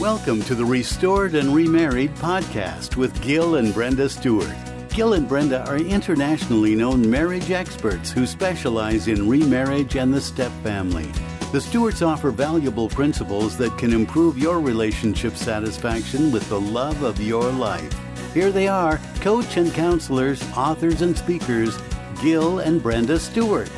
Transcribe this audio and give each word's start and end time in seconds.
Welcome 0.00 0.40
to 0.44 0.54
the 0.54 0.64
Restored 0.64 1.34
and 1.34 1.54
Remarried 1.54 2.14
podcast 2.14 2.96
with 2.96 3.20
Gil 3.20 3.56
and 3.56 3.74
Brenda 3.74 4.08
Stewart. 4.08 4.56
Gil 4.88 5.12
and 5.12 5.28
Brenda 5.28 5.62
are 5.68 5.76
internationally 5.76 6.74
known 6.74 7.10
marriage 7.10 7.50
experts 7.50 8.10
who 8.10 8.26
specialize 8.26 9.08
in 9.08 9.28
remarriage 9.28 9.96
and 9.96 10.14
the 10.14 10.20
step 10.22 10.52
family. 10.62 11.04
The 11.52 11.60
Stewarts 11.60 12.00
offer 12.00 12.30
valuable 12.30 12.88
principles 12.88 13.58
that 13.58 13.76
can 13.76 13.92
improve 13.92 14.38
your 14.38 14.58
relationship 14.58 15.36
satisfaction 15.36 16.32
with 16.32 16.48
the 16.48 16.58
love 16.58 17.02
of 17.02 17.20
your 17.20 17.52
life. 17.52 17.94
Here 18.32 18.50
they 18.50 18.68
are, 18.68 18.96
coach 19.16 19.58
and 19.58 19.70
counselors, 19.74 20.42
authors 20.56 21.02
and 21.02 21.14
speakers, 21.14 21.76
Gil 22.22 22.60
and 22.60 22.82
Brenda 22.82 23.18
Stewart. 23.18 23.68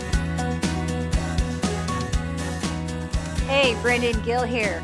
Hey, 3.48 3.76
Brenda 3.82 4.10
and 4.10 4.24
Gil 4.24 4.44
here. 4.44 4.80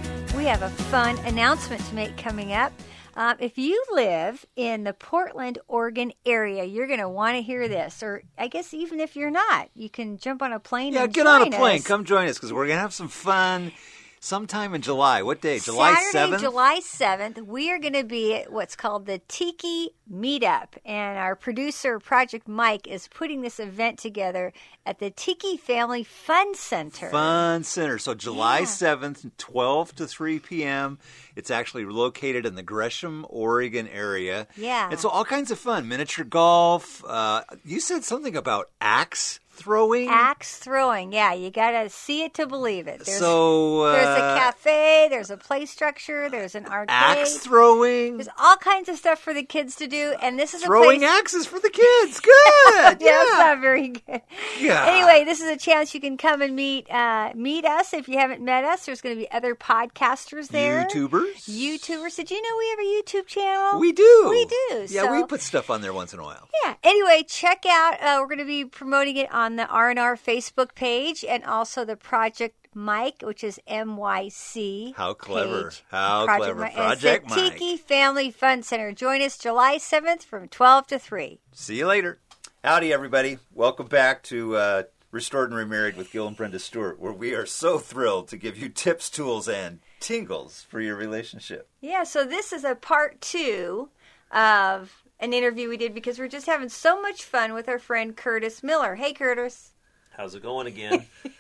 Have 0.49 0.63
a 0.63 0.71
fun 0.71 1.19
announcement 1.27 1.85
to 1.89 1.95
make 1.95 2.17
coming 2.17 2.55
up. 2.55 2.73
Um, 3.15 3.37
if 3.39 3.59
you 3.59 3.85
live 3.93 4.47
in 4.57 4.85
the 4.85 4.95
Portland, 4.95 5.59
Oregon 5.69 6.11
area, 6.25 6.65
you're 6.65 6.87
going 6.87 7.01
to 7.01 7.09
want 7.09 7.37
to 7.37 7.43
hear 7.43 7.69
this. 7.69 8.03
Or 8.03 8.23
I 8.39 8.49
guess 8.49 8.73
even 8.73 8.99
if 8.99 9.15
you're 9.15 9.31
not, 9.31 9.69
you 9.75 9.91
can 9.91 10.17
jump 10.17 10.41
on 10.41 10.55
a 10.55 10.59
plane. 10.59 10.95
Yeah, 10.95 11.07
get 11.07 11.27
on 11.27 11.43
a 11.43 11.51
plane. 11.51 11.81
us. 11.81 11.87
Come 11.87 12.07
join 12.07 12.29
us 12.29 12.39
because 12.39 12.51
we're 12.51 12.67
gonna 12.67 12.81
have 12.81 12.95
some 12.95 13.09
fun. 13.09 13.73
Sometime 14.21 14.75
in 14.75 14.83
July. 14.83 15.23
What 15.23 15.41
day? 15.41 15.59
July 15.59 15.95
Saturday, 15.95 16.11
seventh. 16.13 16.43
July 16.43 16.81
7th, 16.83 17.47
we 17.47 17.71
are 17.71 17.79
going 17.79 17.93
to 17.95 18.05
be 18.05 18.35
at 18.35 18.53
what's 18.53 18.75
called 18.77 19.07
the 19.07 19.21
Tiki 19.29 19.91
Meetup. 20.13 20.69
And 20.85 21.19
our 21.19 21.37
producer, 21.37 21.99
Project 22.01 22.49
Mike, 22.49 22.87
is 22.89 23.09
putting 23.09 23.43
this 23.43 23.61
event 23.61 23.99
together 23.99 24.53
at 24.85 24.99
the 24.99 25.11
Tiki 25.11 25.57
Family 25.57 26.03
Fun 26.03 26.55
Center. 26.55 27.11
Fun 27.11 27.63
Center. 27.65 27.99
So 27.99 28.15
July 28.15 28.61
Yeah. 28.61 28.65
seventh, 28.65 29.27
twelve 29.39 29.95
to 29.97 30.07
three 30.07 30.39
p.m. 30.39 30.99
It's 31.37 31.51
actually 31.51 31.85
located 31.85 32.45
in 32.47 32.55
the 32.57 32.63
Gresham, 32.63 33.25
Oregon 33.29 33.87
area. 33.89 34.49
Yeah. 34.57 34.89
And 34.91 34.99
so 34.99 35.09
all 35.09 35.25
kinds 35.25 35.51
of 35.51 35.59
fun. 35.59 35.87
Miniature 35.89 36.25
golf. 36.25 37.05
Uh, 37.05 37.43
you 37.65 37.81
said 37.81 38.03
something 38.05 38.35
about 38.37 38.71
axe 38.81 39.39
throwing. 39.59 40.09
Axe 40.09 40.59
throwing. 40.59 41.13
Yeah, 41.13 41.33
you 41.35 41.51
got 41.51 41.73
to 41.73 41.91
see 41.91 42.23
it 42.25 42.35
to 42.35 42.47
believe 42.47 42.87
it. 42.87 43.05
There's, 43.05 43.19
so 43.19 43.83
uh, 43.83 43.93
there's 43.93 44.17
a 44.17 44.39
cafe, 44.39 45.09
there's 45.11 45.31
a 45.31 45.37
play 45.37 45.67
structure, 45.67 46.31
there's 46.31 46.55
an 46.55 46.67
arcade. 46.67 46.89
axe 46.91 47.37
throwing. 47.39 48.17
There's 48.17 48.29
all 48.39 48.57
kinds 48.57 48.89
of 48.89 48.97
stuff 48.97 49.19
for 49.19 49.35
the 49.35 49.43
kids 49.43 49.77
to 49.77 49.87
do, 49.87 50.15
and 50.23 50.39
this 50.39 50.55
is 50.55 50.63
Throwing 50.63 51.03
a 51.03 51.07
place. 51.07 51.19
axes 51.21 51.47
for 51.47 51.59
the 51.59 51.71
kids. 51.71 52.21
Good. 52.21 52.33
yeah, 52.75 52.95
that's 52.95 53.03
yeah. 53.03 53.25
not 53.39 53.61
very 53.61 53.89
good. 53.89 54.23
Yeah. 54.61 54.87
Anyway, 54.87 55.25
this 55.25 55.41
is 55.41 55.49
a 55.49 55.57
chance 55.57 55.95
you 55.95 56.01
can 56.01 56.17
come 56.17 56.43
and 56.43 56.55
meet 56.55 56.91
uh, 56.91 57.33
meet 57.35 57.65
us 57.65 57.93
if 57.93 58.09
you 58.09 58.19
haven't 58.19 58.43
met 58.43 58.65
us. 58.65 58.87
There's 58.87 59.01
going 59.01 59.15
to 59.17 59.21
be 59.21 59.31
other 59.31 59.55
podcasters 59.55 60.49
there. 60.49 60.87
YouTubers. 60.87 61.49
YouTubers. 61.49 62.17
Did 62.17 62.31
you 62.31 62.41
know 62.43 62.57
we 62.59 62.69
have 62.71 62.79
a 62.79 63.23
YouTube 63.23 63.27
channel? 63.27 63.81
We 63.81 63.93
do. 63.93 64.27
We 64.31 64.45
do. 64.45 64.87
Yeah, 64.89 65.03
so- 65.03 65.13
we 65.15 65.25
put 65.25 65.41
stuff 65.41 65.71
on 65.71 65.81
there 65.81 65.93
once 65.93 66.13
in 66.13 66.21
a 66.21 66.23
while. 66.23 66.49
Yeah. 66.65 66.75
Anyway, 66.83 67.25
check 67.29 67.65
out. 67.67 68.01
Uh, 68.01 68.19
we're 68.21 68.27
going 68.27 68.39
to 68.39 68.45
be 68.45 68.65
promoting 68.65 69.17
it 69.17 69.33
on 69.33 69.48
the 69.57 69.67
R 69.67 69.91
and 69.91 69.99
R 69.99 70.17
Facebook 70.17 70.75
page 70.75 71.25
and 71.25 71.45
also 71.45 71.85
the 71.85 71.97
Project 71.97 72.55
Mike, 72.75 73.23
which 73.23 73.43
is 73.43 73.59
M 73.67 73.97
Y 73.97 74.29
C. 74.29 74.95
How 74.97 75.15
clever. 75.15 75.65
page. 75.71 75.85
How 75.91 76.27
clever. 76.27 76.61
Mike. 76.61 76.75
Project 76.75 77.25
and 77.25 77.33
it's 77.33 77.43
Mike. 77.43 77.53
Tiki 77.55 77.77
Family 77.77 78.31
Fun 78.31 78.63
Center. 78.63 78.93
Join 78.93 79.23
us 79.23 79.39
July 79.39 79.79
seventh 79.79 80.25
from 80.25 80.49
twelve 80.49 80.87
to 80.89 80.99
three. 80.99 81.41
See 81.53 81.79
you 81.79 81.87
later. 81.87 82.19
Howdy, 82.63 82.93
everybody. 82.93 83.39
Welcome 83.55 83.87
back 83.87 84.23
to 84.25 84.57
uh, 84.57 84.83
Restored 85.11 85.51
and 85.51 85.59
Remarried 85.59 85.97
with 85.97 86.13
Gil 86.13 86.27
and 86.27 86.37
Brenda 86.37 86.59
Stewart, 86.59 87.01
where 87.01 87.13
we 87.13 87.35
are 87.35 87.47
so 87.47 87.79
thrilled 87.79 88.29
to 88.29 88.37
give 88.37 88.59
you 88.59 88.69
tips, 88.69 89.09
tools, 89.09 89.49
and 89.49 89.81
tingles 90.01 90.67
for 90.69 90.81
your 90.81 90.97
relationship. 90.97 91.69
Yeah. 91.81 92.05
So 92.05 92.25
this 92.25 92.53
is 92.53 92.65
a 92.65 92.75
part 92.75 93.21
two 93.21 93.89
of 94.31 95.03
an 95.21 95.33
interview 95.33 95.69
we 95.69 95.77
did 95.77 95.95
because 95.95 96.19
we're 96.19 96.29
just 96.29 96.47
having 96.47 96.69
so 96.69 97.01
much 97.01 97.25
fun 97.25 97.55
with 97.55 97.69
our 97.69 97.79
friend 97.79 98.17
Curtis 98.17 98.63
Miller. 98.63 98.95
Hey, 98.95 99.13
Curtis. 99.13 99.73
How's 100.17 100.35
it 100.35 100.43
going 100.43 100.67
again? 100.67 101.07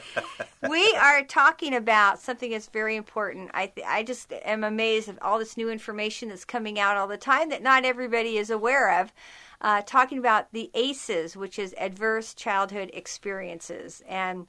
we 0.68 0.94
are 1.00 1.22
talking 1.22 1.74
about 1.74 2.18
something 2.18 2.50
that's 2.50 2.68
very 2.68 2.96
important. 2.96 3.50
I 3.54 3.66
th- 3.66 3.86
I 3.86 4.02
just 4.02 4.32
am 4.44 4.64
amazed 4.64 5.08
at 5.08 5.20
all 5.22 5.38
this 5.38 5.56
new 5.56 5.70
information 5.70 6.28
that's 6.28 6.44
coming 6.44 6.78
out 6.78 6.96
all 6.96 7.06
the 7.06 7.16
time 7.16 7.50
that 7.50 7.62
not 7.62 7.84
everybody 7.84 8.36
is 8.36 8.50
aware 8.50 9.00
of. 9.00 9.12
Uh, 9.60 9.82
talking 9.84 10.18
about 10.18 10.52
the 10.52 10.70
ACEs, 10.74 11.36
which 11.36 11.58
is 11.58 11.74
adverse 11.78 12.34
childhood 12.34 12.90
experiences, 12.92 14.02
and 14.08 14.46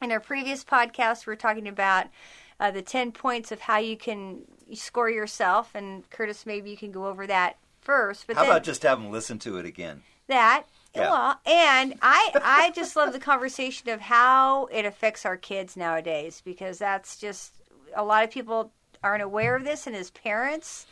in 0.00 0.12
our 0.12 0.20
previous 0.20 0.64
podcast, 0.64 1.26
we 1.26 1.32
are 1.32 1.36
talking 1.36 1.66
about 1.66 2.06
uh, 2.60 2.70
the 2.70 2.82
ten 2.82 3.12
points 3.12 3.50
of 3.50 3.60
how 3.60 3.78
you 3.78 3.96
can 3.96 4.42
score 4.74 5.10
yourself. 5.10 5.74
And 5.74 6.08
Curtis, 6.10 6.46
maybe 6.46 6.70
you 6.70 6.76
can 6.76 6.92
go 6.92 7.06
over 7.06 7.26
that 7.26 7.56
first. 7.82 8.26
But 8.26 8.36
How 8.36 8.42
then 8.42 8.50
about 8.52 8.64
just 8.64 8.82
have 8.84 9.00
them 9.02 9.10
listen 9.12 9.38
to 9.40 9.58
it 9.58 9.66
again? 9.66 10.02
that 10.28 10.64
Yeah. 10.94 11.10
well 11.10 11.40
and 11.44 11.94
i 12.00 12.30
i 12.42 12.70
just 12.74 12.94
love 12.94 13.12
the 13.12 13.18
conversation 13.18 13.88
of 13.90 14.00
how 14.00 14.66
it 14.66 14.84
affects 14.84 15.26
our 15.26 15.36
kids 15.36 15.76
nowadays 15.76 16.40
because 16.44 16.78
that's 16.78 17.18
just 17.18 17.52
a 17.94 18.04
lot 18.04 18.22
of 18.24 18.30
people 18.30 18.70
aren't 19.02 19.22
aware 19.22 19.56
of 19.56 19.64
this 19.64 19.86
and 19.88 19.96
as 19.96 20.10
parents 20.10 20.86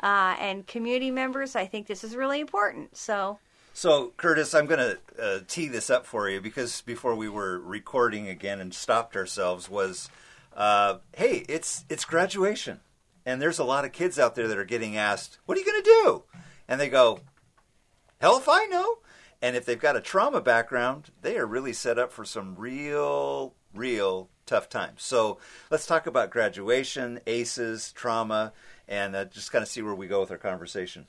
uh, 0.00 0.36
and 0.38 0.66
community 0.68 1.10
members 1.10 1.56
i 1.56 1.66
think 1.66 1.88
this 1.88 2.04
is 2.04 2.14
really 2.14 2.40
important 2.40 2.96
so 2.96 3.38
So, 3.74 4.12
Curtis, 4.16 4.54
I'm 4.54 4.66
going 4.66 4.80
to 4.80 5.22
uh, 5.22 5.40
tee 5.46 5.68
this 5.68 5.90
up 5.90 6.06
for 6.06 6.28
you 6.28 6.40
because 6.40 6.80
before 6.82 7.14
we 7.14 7.28
were 7.28 7.58
recording 7.60 8.28
again 8.28 8.60
and 8.60 8.72
stopped 8.74 9.14
ourselves 9.16 9.68
was, 9.68 10.08
uh, 10.56 10.98
hey, 11.16 11.44
it's 11.48 11.84
it's 11.88 12.04
graduation, 12.04 12.80
and 13.28 13.42
there's 13.42 13.58
a 13.58 13.64
lot 13.64 13.84
of 13.84 13.92
kids 13.92 14.18
out 14.18 14.34
there 14.34 14.48
that 14.48 14.56
are 14.56 14.64
getting 14.64 14.96
asked, 14.96 15.38
"What 15.44 15.58
are 15.58 15.60
you 15.60 15.66
going 15.66 15.82
to 15.82 16.02
do?" 16.02 16.24
And 16.66 16.80
they 16.80 16.88
go, 16.88 17.20
"Hell 18.22 18.38
if 18.38 18.48
I 18.48 18.64
know." 18.64 19.00
And 19.42 19.54
if 19.54 19.66
they've 19.66 19.78
got 19.78 19.96
a 19.96 20.00
trauma 20.00 20.40
background, 20.40 21.10
they 21.20 21.36
are 21.36 21.46
really 21.46 21.74
set 21.74 21.98
up 21.98 22.10
for 22.10 22.24
some 22.24 22.56
real, 22.56 23.54
real 23.74 24.30
tough 24.46 24.70
times. 24.70 25.02
So 25.02 25.38
let's 25.70 25.86
talk 25.86 26.06
about 26.06 26.30
graduation, 26.30 27.20
ACEs, 27.26 27.92
trauma, 27.92 28.54
and 28.88 29.14
uh, 29.14 29.26
just 29.26 29.52
kind 29.52 29.62
of 29.62 29.68
see 29.68 29.82
where 29.82 29.94
we 29.94 30.08
go 30.08 30.20
with 30.20 30.30
our 30.30 30.38
conversation. 30.38 31.06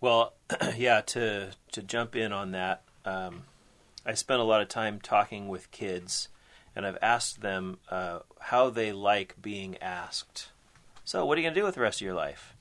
well, 0.00 0.34
yeah. 0.76 1.00
To 1.00 1.50
to 1.72 1.82
jump 1.82 2.14
in 2.14 2.32
on 2.32 2.52
that, 2.52 2.84
um, 3.04 3.46
I 4.06 4.14
spent 4.14 4.40
a 4.40 4.44
lot 4.44 4.62
of 4.62 4.68
time 4.68 5.00
talking 5.00 5.48
with 5.48 5.72
kids, 5.72 6.28
and 6.76 6.86
I've 6.86 6.98
asked 7.02 7.40
them 7.40 7.80
uh, 7.90 8.20
how 8.38 8.70
they 8.70 8.92
like 8.92 9.42
being 9.42 9.76
asked. 9.78 10.51
So, 11.12 11.26
what 11.26 11.36
are 11.36 11.42
you 11.42 11.44
going 11.44 11.54
to 11.54 11.60
do 11.60 11.66
with 11.66 11.74
the 11.74 11.82
rest 11.82 12.00
of 12.00 12.06
your 12.06 12.14
life? 12.14 12.54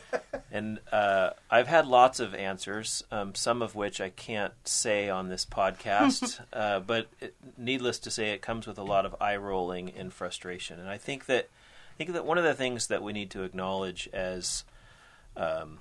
and 0.50 0.80
uh, 0.90 1.32
I've 1.50 1.66
had 1.66 1.86
lots 1.86 2.20
of 2.20 2.34
answers, 2.34 3.04
um, 3.12 3.34
some 3.34 3.60
of 3.60 3.74
which 3.74 4.00
I 4.00 4.08
can't 4.08 4.54
say 4.64 5.10
on 5.10 5.28
this 5.28 5.44
podcast. 5.44 6.40
uh, 6.54 6.80
but 6.80 7.08
it, 7.20 7.34
needless 7.58 7.98
to 7.98 8.10
say, 8.10 8.30
it 8.30 8.40
comes 8.40 8.66
with 8.66 8.78
a 8.78 8.82
lot 8.82 9.04
of 9.04 9.14
eye 9.20 9.36
rolling 9.36 9.90
and 9.90 10.10
frustration. 10.10 10.80
And 10.80 10.88
I 10.88 10.96
think 10.96 11.26
that 11.26 11.50
I 11.50 11.96
think 11.98 12.14
that 12.14 12.24
one 12.24 12.38
of 12.38 12.44
the 12.44 12.54
things 12.54 12.86
that 12.86 13.02
we 13.02 13.12
need 13.12 13.28
to 13.32 13.42
acknowledge 13.42 14.08
as 14.14 14.64
um, 15.36 15.80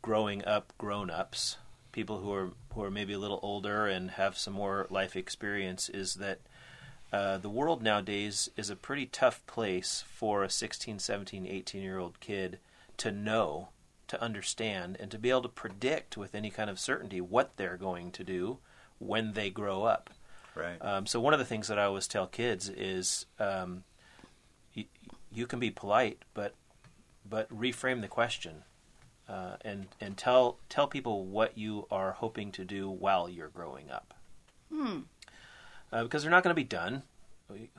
growing 0.00 0.46
up 0.46 0.72
grown 0.78 1.10
ups, 1.10 1.58
people 1.92 2.20
who 2.20 2.32
are 2.32 2.52
who 2.72 2.82
are 2.82 2.90
maybe 2.90 3.12
a 3.12 3.18
little 3.18 3.40
older 3.42 3.86
and 3.86 4.12
have 4.12 4.38
some 4.38 4.54
more 4.54 4.86
life 4.88 5.14
experience, 5.14 5.90
is 5.90 6.14
that 6.14 6.38
uh, 7.16 7.38
the 7.38 7.48
world 7.48 7.82
nowadays 7.82 8.50
is 8.58 8.68
a 8.68 8.76
pretty 8.76 9.06
tough 9.06 9.44
place 9.46 10.04
for 10.06 10.44
a 10.44 10.50
16, 10.50 10.98
17, 10.98 11.46
18 11.46 11.82
year 11.82 11.98
old 11.98 12.20
kid 12.20 12.58
to 12.98 13.10
know, 13.10 13.70
to 14.08 14.20
understand, 14.20 14.98
and 15.00 15.10
to 15.10 15.18
be 15.18 15.30
able 15.30 15.40
to 15.40 15.48
predict 15.48 16.18
with 16.18 16.34
any 16.34 16.50
kind 16.50 16.68
of 16.68 16.78
certainty 16.78 17.22
what 17.22 17.56
they're 17.56 17.78
going 17.78 18.10
to 18.10 18.22
do 18.22 18.58
when 18.98 19.32
they 19.32 19.48
grow 19.48 19.84
up. 19.84 20.10
Right. 20.54 20.76
Um, 20.82 21.06
so 21.06 21.18
one 21.18 21.32
of 21.32 21.38
the 21.38 21.46
things 21.46 21.68
that 21.68 21.78
I 21.78 21.84
always 21.84 22.06
tell 22.06 22.26
kids 22.26 22.68
is 22.68 23.24
um, 23.38 23.84
y- 24.76 24.84
you 25.32 25.46
can 25.46 25.58
be 25.58 25.70
polite, 25.70 26.22
but 26.34 26.54
but 27.28 27.48
reframe 27.48 28.02
the 28.02 28.08
question 28.08 28.64
uh, 29.26 29.56
and 29.62 29.86
and 30.02 30.18
tell 30.18 30.58
tell 30.68 30.86
people 30.86 31.24
what 31.24 31.56
you 31.56 31.86
are 31.90 32.12
hoping 32.12 32.52
to 32.52 32.64
do 32.64 32.90
while 32.90 33.26
you're 33.26 33.48
growing 33.48 33.90
up. 33.90 34.12
Uh, 35.92 36.02
because 36.02 36.22
they're 36.22 36.30
not 36.30 36.42
going 36.42 36.54
to 36.54 36.60
be 36.60 36.64
done. 36.64 37.02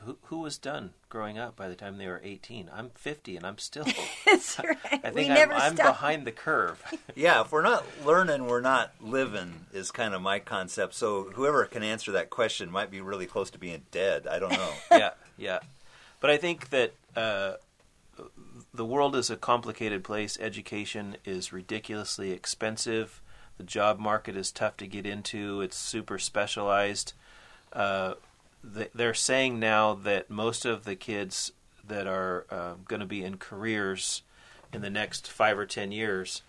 Who, 0.05 0.17
who 0.23 0.39
was 0.39 0.57
done 0.57 0.91
growing 1.09 1.37
up 1.37 1.57
by 1.57 1.67
the 1.67 1.75
time 1.75 1.97
they 1.97 2.07
were 2.07 2.21
18? 2.23 2.69
I'm 2.73 2.91
50 2.95 3.35
and 3.35 3.45
I'm 3.45 3.57
still. 3.57 3.85
that's 4.25 4.57
right 4.59 4.77
I 4.91 5.09
we 5.09 5.23
think 5.23 5.29
I'm, 5.31 5.35
never 5.35 5.53
I'm 5.53 5.75
stop 5.75 5.87
behind 5.87 6.25
the 6.25 6.31
curve. 6.31 6.81
Yeah, 7.15 7.41
if 7.41 7.51
we're 7.51 7.63
not 7.63 7.83
learning, 8.05 8.45
we're 8.45 8.61
not 8.61 8.93
living 9.01 9.65
is 9.73 9.89
kind 9.89 10.13
of 10.13 10.21
my 10.21 10.37
concept. 10.37 10.93
So 10.93 11.31
whoever 11.33 11.65
can 11.65 11.81
answer 11.81 12.11
that 12.11 12.29
question 12.29 12.69
might 12.71 12.91
be 12.91 13.01
really 13.01 13.25
close 13.25 13.49
to 13.49 13.57
being 13.57 13.81
dead. 13.89 14.27
I 14.27 14.37
don't 14.37 14.51
know. 14.51 14.71
yeah, 14.91 15.09
yeah. 15.35 15.59
But 16.19 16.29
I 16.29 16.37
think 16.37 16.69
that 16.69 16.93
uh, 17.15 17.53
the 18.73 18.85
world 18.85 19.15
is 19.15 19.29
a 19.29 19.35
complicated 19.35 20.03
place. 20.03 20.37
Education 20.39 21.17
is 21.25 21.51
ridiculously 21.51 22.31
expensive. 22.31 23.21
The 23.57 23.63
job 23.63 23.99
market 23.99 24.37
is 24.37 24.51
tough 24.51 24.77
to 24.77 24.87
get 24.87 25.05
into. 25.05 25.61
It's 25.61 25.75
super 25.75 26.19
specialized. 26.19 27.13
Uh, 27.73 28.15
th- 28.75 28.91
they're 28.93 29.13
saying 29.13 29.59
now 29.59 29.93
that 29.93 30.29
most 30.29 30.65
of 30.65 30.85
the 30.85 30.95
kids 30.95 31.51
that 31.87 32.07
are 32.07 32.45
uh, 32.49 32.73
going 32.87 32.99
to 32.99 33.05
be 33.05 33.23
in 33.23 33.37
careers 33.37 34.23
in 34.73 34.81
the 34.81 34.89
next 34.89 35.29
five 35.29 35.57
or 35.57 35.65
ten 35.65 35.91
years, 35.91 36.41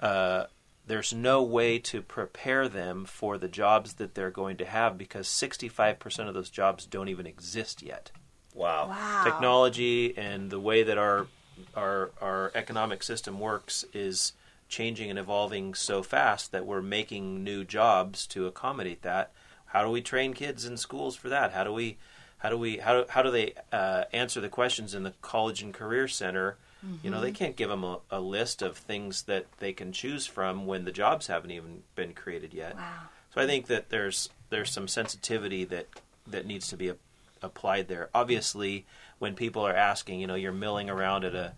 uh, 0.00 0.44
there's 0.86 1.12
no 1.12 1.42
way 1.42 1.78
to 1.78 2.02
prepare 2.02 2.68
them 2.68 3.04
for 3.04 3.38
the 3.38 3.48
jobs 3.48 3.94
that 3.94 4.14
they're 4.14 4.30
going 4.30 4.56
to 4.56 4.64
have 4.64 4.98
because 4.98 5.28
65% 5.28 6.26
of 6.26 6.34
those 6.34 6.50
jobs 6.50 6.84
don't 6.84 7.08
even 7.08 7.26
exist 7.26 7.80
yet. 7.80 8.10
Wow. 8.54 8.88
Wow. 8.88 9.22
Technology 9.24 10.16
and 10.18 10.50
the 10.50 10.58
way 10.60 10.82
that 10.82 10.98
our 10.98 11.28
our 11.76 12.10
our 12.20 12.50
economic 12.54 13.02
system 13.02 13.38
works 13.38 13.84
is 13.92 14.32
changing 14.68 15.10
and 15.10 15.18
evolving 15.18 15.74
so 15.74 16.02
fast 16.02 16.52
that 16.52 16.66
we're 16.66 16.82
making 16.82 17.44
new 17.44 17.64
jobs 17.64 18.26
to 18.28 18.46
accommodate 18.46 19.02
that. 19.02 19.30
How 19.72 19.84
do 19.84 19.90
we 19.90 20.02
train 20.02 20.34
kids 20.34 20.64
in 20.64 20.76
schools 20.76 21.16
for 21.16 21.28
that? 21.28 21.52
How 21.52 21.64
do 21.64 21.72
we 21.72 21.96
how 22.38 22.48
do 22.48 22.56
we 22.56 22.78
how 22.78 23.00
do, 23.00 23.06
how 23.08 23.22
do 23.22 23.30
they 23.30 23.54
uh, 23.72 24.04
answer 24.12 24.40
the 24.40 24.48
questions 24.48 24.94
in 24.94 25.02
the 25.02 25.14
college 25.22 25.62
and 25.62 25.72
career 25.72 26.08
center? 26.08 26.56
You 27.02 27.10
know, 27.10 27.20
they 27.20 27.32
can't 27.32 27.56
give 27.56 27.68
them 27.68 27.84
a, 27.84 28.00
a 28.10 28.20
list 28.20 28.62
of 28.62 28.74
things 28.74 29.24
that 29.24 29.44
they 29.58 29.74
can 29.74 29.92
choose 29.92 30.26
from 30.26 30.66
when 30.66 30.86
the 30.86 30.92
jobs 30.92 31.26
haven't 31.26 31.50
even 31.50 31.82
been 31.94 32.14
created 32.14 32.54
yet. 32.54 32.74
Wow. 32.74 33.02
So 33.34 33.42
I 33.42 33.46
think 33.46 33.66
that 33.66 33.90
there's 33.90 34.30
there's 34.48 34.70
some 34.70 34.88
sensitivity 34.88 35.64
that 35.66 35.88
that 36.26 36.46
needs 36.46 36.68
to 36.68 36.76
be 36.76 36.88
a, 36.88 36.96
applied 37.42 37.88
there. 37.88 38.08
Obviously, 38.14 38.86
when 39.18 39.34
people 39.34 39.62
are 39.62 39.74
asking, 39.74 40.20
you 40.20 40.26
know, 40.26 40.34
you're 40.34 40.52
milling 40.52 40.88
around 40.88 41.24
at 41.24 41.34
a 41.34 41.52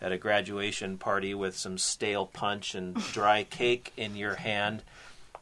at 0.00 0.10
a 0.10 0.18
graduation 0.18 0.98
party 0.98 1.34
with 1.34 1.56
some 1.56 1.78
stale 1.78 2.26
punch 2.26 2.74
and 2.74 2.96
dry 3.12 3.44
cake 3.44 3.92
in 3.96 4.16
your 4.16 4.34
hand, 4.34 4.82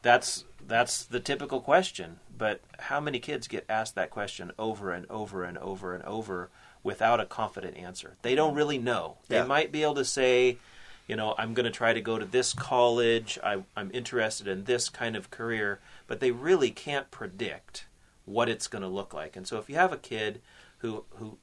that's 0.03 0.45
that's 0.67 1.03
the 1.03 1.19
typical 1.19 1.61
question. 1.61 2.19
But 2.37 2.61
how 2.79 2.99
many 2.99 3.19
kids 3.19 3.47
get 3.47 3.65
asked 3.69 3.95
that 3.95 4.09
question 4.09 4.51
over 4.57 4.91
and 4.91 5.05
over 5.09 5.43
and 5.43 5.57
over 5.57 5.93
and 5.93 6.03
over 6.03 6.49
without 6.83 7.19
a 7.19 7.25
confident 7.25 7.77
answer? 7.77 8.15
They 8.21 8.35
don't 8.35 8.55
really 8.55 8.77
know. 8.77 9.17
They 9.27 9.37
Yeah. 9.37 9.45
might 9.45 9.71
be 9.71 9.83
able 9.83 9.95
to 9.95 10.05
say, 10.05 10.57
you 11.07 11.15
know, 11.15 11.35
I'm 11.37 11.53
going 11.53 11.65
to 11.65 11.71
try 11.71 11.93
to 11.93 12.01
go 12.01 12.17
to 12.17 12.25
this 12.25 12.53
college. 12.53 13.37
I, 13.43 13.63
I'm 13.75 13.91
interested 13.93 14.47
in 14.47 14.63
this 14.63 14.89
kind 14.89 15.15
of 15.15 15.29
career, 15.29 15.79
but 16.07 16.19
they 16.19 16.31
really 16.31 16.71
can't 16.71 17.11
predict 17.11 17.85
what 18.25 18.47
it's 18.49 18.67
going 18.67 18.83
to 18.83 18.87
look 18.87 19.13
like. 19.13 19.35
And 19.35 19.45
so, 19.47 19.57
if 19.57 19.69
you 19.69 19.75
have 19.75 19.91
a 19.91 19.97
kid 19.97 20.41
who 20.77 21.03
who 21.15 21.37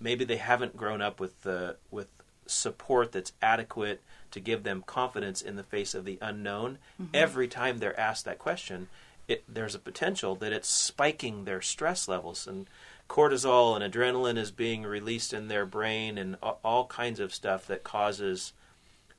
maybe 0.00 0.24
they 0.24 0.36
haven't 0.36 0.76
grown 0.76 1.02
up 1.02 1.18
with 1.20 1.42
the 1.42 1.76
with 1.90 2.06
support 2.46 3.12
that's 3.12 3.32
adequate 3.40 4.02
to 4.30 4.40
give 4.40 4.62
them 4.62 4.82
confidence 4.86 5.40
in 5.42 5.56
the 5.56 5.62
face 5.62 5.94
of 5.94 6.04
the 6.04 6.18
unknown, 6.20 6.78
every 7.12 7.48
time 7.48 7.78
they're 7.78 7.98
asked 7.98 8.24
that 8.24 8.38
question, 8.38 8.88
it, 9.28 9.44
there's 9.48 9.74
a 9.74 9.78
potential 9.78 10.34
that 10.36 10.52
it's 10.52 10.68
spiking 10.68 11.44
their 11.44 11.62
stress 11.62 12.08
levels. 12.08 12.46
And 12.46 12.66
cortisol 13.08 13.80
and 13.80 13.92
adrenaline 13.92 14.36
is 14.38 14.50
being 14.50 14.82
released 14.82 15.32
in 15.32 15.48
their 15.48 15.66
brain 15.66 16.18
and 16.18 16.36
all 16.62 16.86
kinds 16.86 17.20
of 17.20 17.32
stuff 17.32 17.66
that 17.66 17.84
causes 17.84 18.52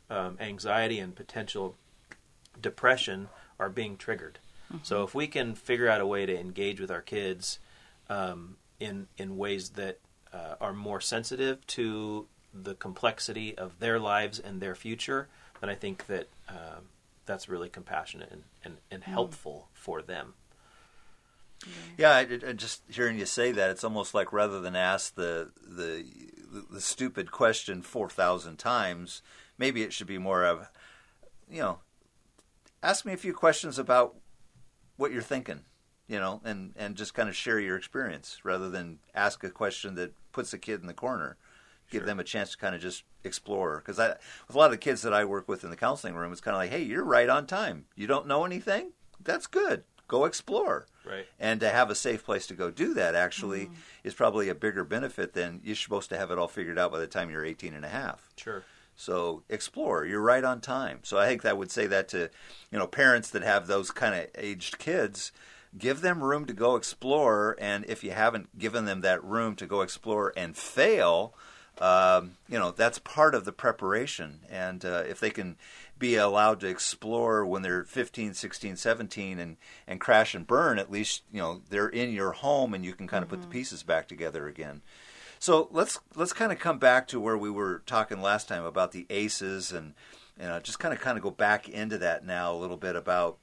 um, 0.09 0.37
anxiety 0.39 0.99
and 0.99 1.15
potential 1.15 1.75
depression 2.61 3.29
are 3.59 3.69
being 3.69 3.97
triggered. 3.97 4.39
So 4.83 5.03
if 5.03 5.15
we 5.15 5.27
can 5.27 5.55
figure 5.55 5.87
out 5.87 6.01
a 6.01 6.07
way 6.07 6.25
to 6.25 6.37
engage 6.37 6.81
with 6.81 6.91
our 6.91 7.01
kids 7.01 7.59
um, 8.09 8.57
in 8.79 9.07
in 9.17 9.37
ways 9.37 9.69
that 9.69 9.99
uh, 10.33 10.55
are 10.59 10.73
more 10.73 10.99
sensitive 10.99 11.65
to 11.67 12.27
the 12.63 12.75
complexity 12.75 13.57
of 13.57 13.79
their 13.79 13.99
lives 13.99 14.39
and 14.39 14.61
their 14.61 14.75
future, 14.75 15.27
then 15.59 15.69
I 15.69 15.75
think 15.75 16.07
that 16.07 16.29
um, 16.47 16.89
that's 17.25 17.49
really 17.49 17.69
compassionate 17.69 18.31
and, 18.31 18.43
and, 18.63 18.77
and 18.89 19.03
helpful 19.03 19.67
for 19.73 20.01
them. 20.01 20.33
Yeah, 21.97 22.11
I, 22.11 22.19
I 22.21 22.53
just 22.53 22.83
hearing 22.89 23.17
you 23.17 23.25
say 23.25 23.51
that, 23.51 23.69
it's 23.69 23.83
almost 23.83 24.13
like 24.13 24.33
rather 24.33 24.59
than 24.59 24.75
ask 24.75 25.15
the 25.15 25.51
the 25.65 26.05
the 26.71 26.81
stupid 26.81 27.31
question 27.31 27.81
four 27.81 28.09
thousand 28.09 28.57
times, 28.57 29.21
maybe 29.57 29.81
it 29.81 29.93
should 29.93 30.07
be 30.07 30.17
more 30.17 30.43
of, 30.43 30.69
you 31.49 31.61
know, 31.61 31.79
ask 32.83 33.05
me 33.05 33.13
a 33.13 33.17
few 33.17 33.33
questions 33.33 33.79
about 33.79 34.15
what 34.97 35.11
you're 35.11 35.21
thinking, 35.21 35.61
you 36.07 36.19
know, 36.19 36.41
and 36.43 36.73
and 36.75 36.95
just 36.95 37.13
kind 37.13 37.29
of 37.29 37.35
share 37.35 37.59
your 37.59 37.77
experience 37.77 38.41
rather 38.43 38.69
than 38.69 38.99
ask 39.15 39.43
a 39.43 39.49
question 39.49 39.95
that 39.95 40.13
puts 40.33 40.53
a 40.53 40.59
kid 40.59 40.81
in 40.81 40.87
the 40.87 40.93
corner. 40.93 41.37
Give 41.91 42.01
Sure. 42.01 42.05
them 42.07 42.19
a 42.19 42.23
chance 42.23 42.51
to 42.51 42.57
kind 42.57 42.75
of 42.75 42.81
just 42.81 43.03
explore. 43.23 43.77
Because 43.77 43.99
I, 43.99 44.09
with 44.47 44.55
a 44.55 44.57
lot 44.57 44.65
of 44.65 44.71
the 44.71 44.77
kids 44.77 45.01
that 45.03 45.13
I 45.13 45.23
work 45.25 45.47
with 45.47 45.63
in 45.63 45.69
the 45.69 45.75
counseling 45.75 46.15
room, 46.15 46.31
it's 46.31 46.41
kind 46.41 46.55
of 46.55 46.59
like, 46.59 46.71
hey, 46.71 46.81
you're 46.81 47.03
right 47.03 47.29
on 47.29 47.45
time. 47.47 47.85
You 47.95 48.07
don't 48.07 48.27
know 48.27 48.43
anything? 48.45 48.91
That's 49.23 49.47
good. 49.47 49.83
Go 50.07 50.25
explore 50.25 50.85
Right. 51.03 51.25
and 51.39 51.59
to 51.61 51.69
have 51.69 51.89
a 51.89 51.95
safe 51.95 52.23
place 52.23 52.45
to 52.47 52.53
go 52.53 52.69
do 52.69 52.93
that 52.93 53.15
actually 53.15 53.67
Mm. 53.67 53.73
is 54.03 54.13
probably 54.13 54.49
a 54.49 54.55
bigger 54.55 54.83
benefit 54.83 55.33
than 55.33 55.61
you're 55.63 55.75
supposed 55.75 56.09
to 56.09 56.17
have 56.17 56.29
it 56.31 56.37
all 56.37 56.47
figured 56.47 56.77
out 56.77 56.91
by 56.91 56.99
the 56.99 57.07
time 57.07 57.29
you're 57.31 57.43
18 57.45 57.73
and 57.73 57.83
a 57.85 57.89
half 57.89 58.29
Sure. 58.37 58.63
so 58.95 59.41
explore 59.49 60.05
you're 60.05 60.21
right 60.21 60.43
on 60.43 60.61
time 60.61 60.99
so 61.03 61.17
i 61.17 61.27
think 61.27 61.41
that 61.41 61.57
would 61.57 61.71
say 61.71 61.87
that 61.87 62.07
to 62.09 62.29
you 62.71 62.77
know 62.77 62.85
parents 62.87 63.29
that 63.31 63.41
have 63.43 63.65
those 63.67 63.89
kind 63.91 64.13
of 64.15 64.27
aged 64.35 64.77
kids 64.77 65.31
give 65.77 66.01
them 66.01 66.23
room 66.23 66.45
to 66.45 66.53
go 66.53 66.75
explore 66.75 67.55
and 67.59 67.83
if 67.87 68.03
you 68.03 68.11
haven't 68.11 68.57
given 68.59 68.85
them 68.85 69.01
that 69.01 69.23
room 69.23 69.55
to 69.55 69.65
go 69.65 69.81
explore 69.81 70.33
and 70.37 70.55
fail 70.55 71.33
um, 71.81 72.37
you 72.47 72.57
know 72.57 72.71
that's 72.71 72.99
part 72.99 73.35
of 73.35 73.45
the 73.45 73.51
preparation. 73.51 74.39
And 74.49 74.83
uh, 74.85 75.03
if 75.07 75.19
they 75.19 75.29
can 75.29 75.57
be 75.97 76.15
allowed 76.15 76.59
to 76.59 76.67
explore 76.67 77.45
when 77.45 77.61
they're 77.61 77.83
15 77.83 78.33
16 78.33 78.75
17 78.75 79.39
and 79.39 79.57
and 79.87 79.99
crash 79.99 80.35
and 80.35 80.45
burn 80.45 80.77
at 80.77 80.91
least 80.91 81.23
you 81.31 81.41
know 81.41 81.61
they're 81.69 81.87
in 81.87 82.11
your 82.11 82.33
home 82.33 82.73
and 82.73 82.83
you 82.83 82.93
can 82.93 83.07
kind 83.07 83.23
of 83.23 83.29
put 83.29 83.41
the 83.41 83.47
pieces 83.47 83.83
back 83.83 84.07
together 84.07 84.47
again. 84.47 84.81
So 85.39 85.67
let's 85.71 85.99
let's 86.15 86.33
kind 86.33 86.51
of 86.51 86.59
come 86.59 86.79
back 86.79 87.07
to 87.09 87.19
where 87.19 87.37
we 87.37 87.49
were 87.49 87.83
talking 87.85 88.21
last 88.21 88.47
time 88.47 88.63
about 88.63 88.91
the 88.91 89.05
aces 89.09 89.71
and 89.71 89.93
and 90.37 90.51
uh, 90.51 90.59
just 90.59 90.79
kind 90.79 90.93
of 90.93 90.99
kind 90.99 91.17
of 91.17 91.23
go 91.23 91.31
back 91.31 91.69
into 91.69 91.97
that 91.99 92.25
now 92.25 92.53
a 92.53 92.57
little 92.57 92.77
bit 92.77 92.95
about 92.95 93.37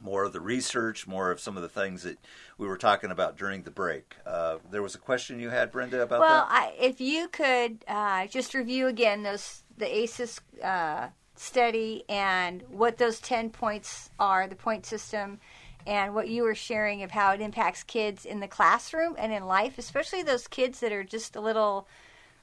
more 0.00 0.24
of 0.24 0.32
the 0.32 0.40
research, 0.40 1.06
more 1.06 1.30
of 1.30 1.40
some 1.40 1.56
of 1.56 1.62
the 1.62 1.68
things 1.68 2.02
that 2.02 2.18
we 2.58 2.66
were 2.66 2.76
talking 2.76 3.10
about 3.10 3.36
during 3.36 3.62
the 3.62 3.70
break. 3.70 4.16
Uh, 4.26 4.58
there 4.70 4.82
was 4.82 4.94
a 4.94 4.98
question 4.98 5.40
you 5.40 5.50
had, 5.50 5.72
Brenda, 5.72 6.02
about 6.02 6.20
Well, 6.20 6.46
that. 6.48 6.48
I, 6.50 6.74
if 6.78 7.00
you 7.00 7.28
could 7.28 7.84
uh, 7.88 8.26
just 8.26 8.54
review 8.54 8.86
again 8.86 9.22
those 9.22 9.62
the 9.76 9.92
ACEs 9.92 10.40
uh, 10.62 11.08
study 11.36 12.04
and 12.08 12.62
what 12.68 12.98
those 12.98 13.18
ten 13.18 13.50
points 13.50 14.10
are, 14.18 14.46
the 14.46 14.54
point 14.54 14.86
system, 14.86 15.40
and 15.86 16.14
what 16.14 16.28
you 16.28 16.42
were 16.42 16.54
sharing 16.54 17.02
of 17.02 17.10
how 17.10 17.32
it 17.32 17.40
impacts 17.40 17.82
kids 17.82 18.24
in 18.24 18.40
the 18.40 18.48
classroom 18.48 19.14
and 19.18 19.32
in 19.32 19.46
life, 19.46 19.78
especially 19.78 20.22
those 20.22 20.46
kids 20.46 20.80
that 20.80 20.92
are 20.92 21.04
just 21.04 21.34
a 21.34 21.40
little 21.40 21.88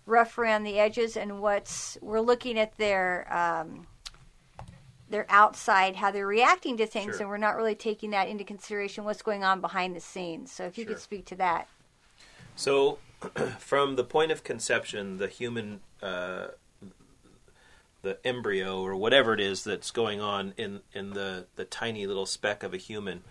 rough 0.06 0.38
around 0.38 0.64
the 0.64 0.80
edges, 0.80 1.16
and 1.16 1.42
what's 1.42 1.98
we're 2.02 2.22
looking 2.22 2.58
at 2.58 2.76
their. 2.78 3.32
Um, 3.32 3.88
their 5.12 5.26
outside, 5.30 5.98
how 5.98 6.12
they're 6.12 6.26
reacting 6.28 6.78
to 6.78 6.88
things, 6.88 7.14
Sure. 7.14 7.22
and 7.22 7.30
we're 7.30 7.38
not 7.38 7.56
really 7.56 7.76
taking 7.76 8.12
that 8.12 8.28
into 8.28 8.44
consideration. 8.44 9.04
What's 9.04 9.22
going 9.22 9.44
on 9.44 9.62
behind 9.62 9.96
the 9.96 10.00
scenes? 10.00 10.52
So, 10.52 10.66
if 10.66 10.78
you 10.78 10.86
Sure. 10.86 10.94
could 10.94 11.02
speak 11.02 11.26
to 11.26 11.36
that. 11.36 11.68
So, 12.56 13.00
from 13.60 13.96
the 13.96 14.04
point 14.04 14.32
of 14.32 14.44
conception, 14.44 15.18
the 15.18 15.28
human, 15.28 15.82
uh, 16.02 16.48
the 18.02 18.18
embryo 18.26 18.82
or 18.82 18.96
whatever 18.96 19.34
it 19.34 19.40
is 19.40 19.64
that's 19.64 19.92
going 19.92 20.20
on 20.20 20.54
in 20.58 20.82
in 20.94 21.12
the 21.12 21.46
the 21.56 21.66
tiny 21.66 22.08
little 22.08 22.26
speck 22.26 22.64
of 22.64 22.74
a 22.74 22.78
human, 22.78 23.24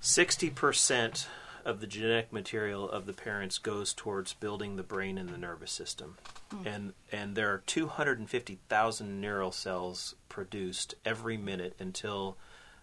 sixty 0.00 0.50
percent 0.50 1.28
of 1.64 1.80
the 1.80 1.86
genetic 1.86 2.32
material 2.32 2.88
of 2.88 3.06
the 3.06 3.12
parents 3.12 3.58
goes 3.58 3.92
towards 3.94 4.32
building 4.32 4.76
the 4.76 4.82
brain 4.82 5.18
and 5.18 5.28
the 5.28 5.38
nervous 5.38 5.72
system, 5.72 6.18
and 6.64 6.92
and 7.10 7.34
there 7.34 7.52
are 7.52 7.62
two 7.66 7.88
hundred 7.88 8.18
and 8.18 8.28
fifty 8.28 8.58
thousand 8.68 9.20
neural 9.20 9.52
cells 9.52 10.14
produced 10.28 10.94
every 11.04 11.36
minute 11.36 11.74
until 11.78 12.36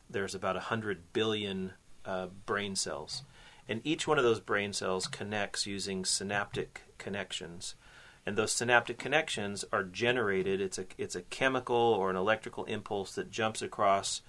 there's 0.09 0.35
about 0.35 0.55
100 0.55 1.13
billion 1.13 1.73
uh, 2.05 2.27
brain 2.45 2.75
cells. 2.75 3.23
And 3.67 3.81
each 3.83 4.07
one 4.07 4.17
of 4.17 4.23
those 4.23 4.39
brain 4.39 4.73
cells 4.73 5.07
connects 5.07 5.67
using 5.67 6.03
synaptic 6.03 6.81
connections. 6.97 7.75
And 8.25 8.35
those 8.35 8.51
synaptic 8.51 8.97
connections 8.97 9.63
are 9.71 9.83
generated, 9.83 10.59
it's 10.59 10.79
a, 10.79 10.85
it's 10.97 11.15
a 11.15 11.21
chemical 11.21 11.75
or 11.75 12.09
an 12.09 12.15
electrical 12.15 12.65
impulse 12.65 13.13
that 13.15 13.31
jumps 13.31 13.61
across 13.61 14.21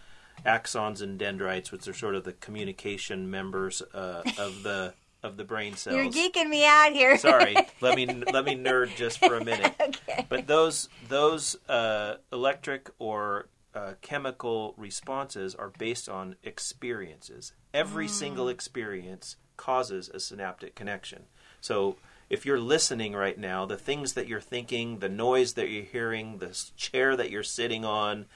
axons 0.44 1.02
and 1.02 1.18
dendrites, 1.18 1.72
which 1.72 1.86
are 1.88 1.94
sort 1.94 2.14
of 2.14 2.24
the 2.24 2.32
communication 2.32 3.30
members 3.30 3.82
uh, 3.94 4.22
of 4.38 4.62
the 4.62 4.94
of 5.22 5.36
the 5.36 5.44
brain 5.44 5.76
cells. 5.76 5.96
You're 5.96 6.10
geeking 6.10 6.48
me 6.48 6.64
out 6.64 6.92
here. 6.92 7.18
Sorry, 7.18 7.56
let 7.80 7.96
me 7.96 8.06
let 8.06 8.44
me 8.44 8.56
nerd 8.56 8.94
just 8.96 9.18
for 9.18 9.36
a 9.36 9.44
minute. 9.44 9.74
okay. 9.80 10.26
But 10.28 10.46
those 10.46 10.88
those 11.08 11.56
uh, 11.68 12.16
electric 12.32 12.90
or 12.98 13.48
uh, 13.74 13.94
chemical 14.00 14.74
responses 14.76 15.54
are 15.54 15.72
based 15.78 16.08
on 16.08 16.36
experiences. 16.42 17.52
Every 17.72 18.08
single 18.08 18.48
experience 18.48 19.36
causes 19.56 20.08
a 20.08 20.18
synaptic 20.18 20.74
connection. 20.74 21.24
So 21.60 21.96
if 22.30 22.46
you're 22.46 22.60
listening 22.60 23.12
right 23.12 23.38
now, 23.38 23.66
the 23.66 23.76
things 23.76 24.14
that 24.14 24.26
you're 24.26 24.40
thinking, 24.40 24.98
the 25.00 25.08
noise 25.08 25.54
that 25.54 25.68
you're 25.68 25.84
hearing, 25.84 26.38
the 26.38 26.58
chair 26.76 27.16
that 27.16 27.30
you're 27.30 27.42
sitting 27.42 27.84
on, 27.84 28.26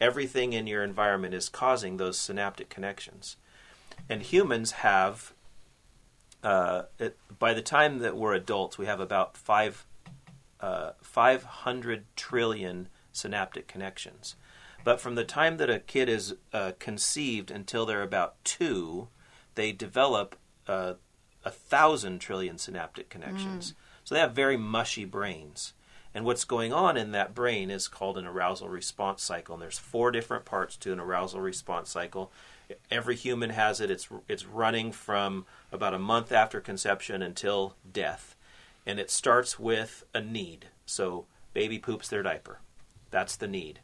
everything 0.00 0.52
in 0.52 0.66
your 0.66 0.84
environment 0.84 1.34
is 1.34 1.48
causing 1.48 1.96
those 1.96 2.18
synaptic 2.18 2.68
connections. 2.68 3.36
And 4.08 4.22
humans 4.22 4.72
have 4.72 5.32
uh, 6.42 6.82
it, 6.98 7.16
by 7.38 7.52
the 7.52 7.62
time 7.62 7.98
that 7.98 8.16
we're 8.16 8.34
adults, 8.34 8.78
we 8.78 8.86
have 8.86 9.00
about 9.00 9.36
five, 9.36 9.86
uh, 10.60 10.92
500 11.02 12.04
trillion 12.16 12.88
synaptic 13.12 13.66
connections. 13.66 14.36
But 14.84 15.00
from 15.00 15.16
the 15.16 15.24
time 15.24 15.56
that 15.56 15.68
a 15.68 15.80
kid 15.80 16.08
is 16.08 16.34
uh, 16.52 16.72
conceived 16.78 17.50
until 17.50 17.84
they're 17.84 18.02
about 18.02 18.42
two, 18.44 19.08
they 19.56 19.72
develop 19.72 20.36
uh, 20.68 20.94
a 21.44 21.50
thousand 21.50 22.20
trillion 22.20 22.58
synaptic 22.58 23.08
connections. 23.08 23.74
So 24.04 24.14
they 24.14 24.20
have 24.20 24.32
very 24.32 24.56
mushy 24.56 25.04
brains. 25.04 25.72
And 26.18 26.26
what's 26.26 26.42
going 26.42 26.72
on 26.72 26.96
in 26.96 27.12
that 27.12 27.32
brain 27.32 27.70
is 27.70 27.86
called 27.86 28.18
an 28.18 28.26
arousal 28.26 28.68
response 28.68 29.22
cycle. 29.22 29.54
And 29.54 29.62
there's 29.62 29.78
four 29.78 30.10
different 30.10 30.44
parts 30.44 30.76
to 30.78 30.92
an 30.92 30.98
arousal 30.98 31.40
response 31.40 31.90
cycle. 31.90 32.32
Every 32.90 33.14
human 33.14 33.50
has 33.50 33.80
it. 33.80 33.88
It's 33.88 34.08
it's 34.26 34.44
running 34.44 34.90
from 34.90 35.46
about 35.70 35.94
a 35.94 35.98
month 36.00 36.32
after 36.32 36.60
conception 36.60 37.22
until 37.22 37.76
death. 37.92 38.34
And 38.84 38.98
it 38.98 39.12
starts 39.12 39.60
with 39.60 40.02
a 40.12 40.20
need. 40.20 40.66
So 40.86 41.26
baby 41.54 41.78
poops 41.78 42.08
their 42.08 42.24
diaper. 42.24 42.58
That's 43.12 43.36
the 43.36 43.46
need. 43.46 43.78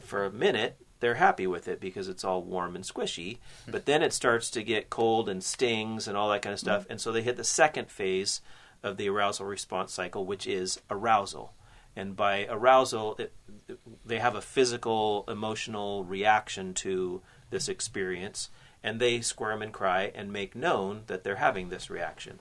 For 0.00 0.24
a 0.24 0.32
minute, 0.32 0.78
they're 0.98 1.14
happy 1.14 1.46
with 1.46 1.68
it 1.68 1.78
because 1.78 2.08
it's 2.08 2.24
all 2.24 2.42
warm 2.42 2.74
and 2.74 2.84
squishy. 2.84 3.38
Hmm. 3.64 3.70
But 3.70 3.86
then 3.86 4.02
it 4.02 4.12
starts 4.12 4.50
to 4.50 4.64
get 4.64 4.90
cold 4.90 5.28
and 5.28 5.40
stings 5.40 6.08
and 6.08 6.16
all 6.16 6.30
that 6.30 6.42
kind 6.42 6.52
of 6.52 6.58
hmm. 6.58 6.66
stuff. 6.66 6.86
And 6.90 7.00
so 7.00 7.12
they 7.12 7.22
hit 7.22 7.36
the 7.36 7.44
second 7.44 7.92
phase 7.92 8.40
of 8.82 8.96
the 8.96 9.08
arousal 9.08 9.46
response 9.46 9.92
cycle, 9.92 10.26
which 10.26 10.48
is 10.48 10.80
arousal. 10.90 11.52
And 11.96 12.14
by 12.14 12.46
arousal, 12.48 13.16
it, 13.18 13.32
it- 13.68 13.80
they 14.04 14.18
have 14.18 14.36
a 14.36 14.42
physical, 14.42 15.24
emotional 15.26 16.04
reaction 16.04 16.74
to 16.74 17.22
this 17.50 17.68
experience, 17.68 18.50
and 18.82 19.00
they 19.00 19.20
squirm 19.20 19.62
and 19.62 19.72
cry 19.72 20.12
and 20.14 20.32
make 20.32 20.54
known 20.54 21.02
that 21.06 21.24
they're 21.24 21.36
having 21.36 21.70
this 21.70 21.90
reaction. 21.90 22.38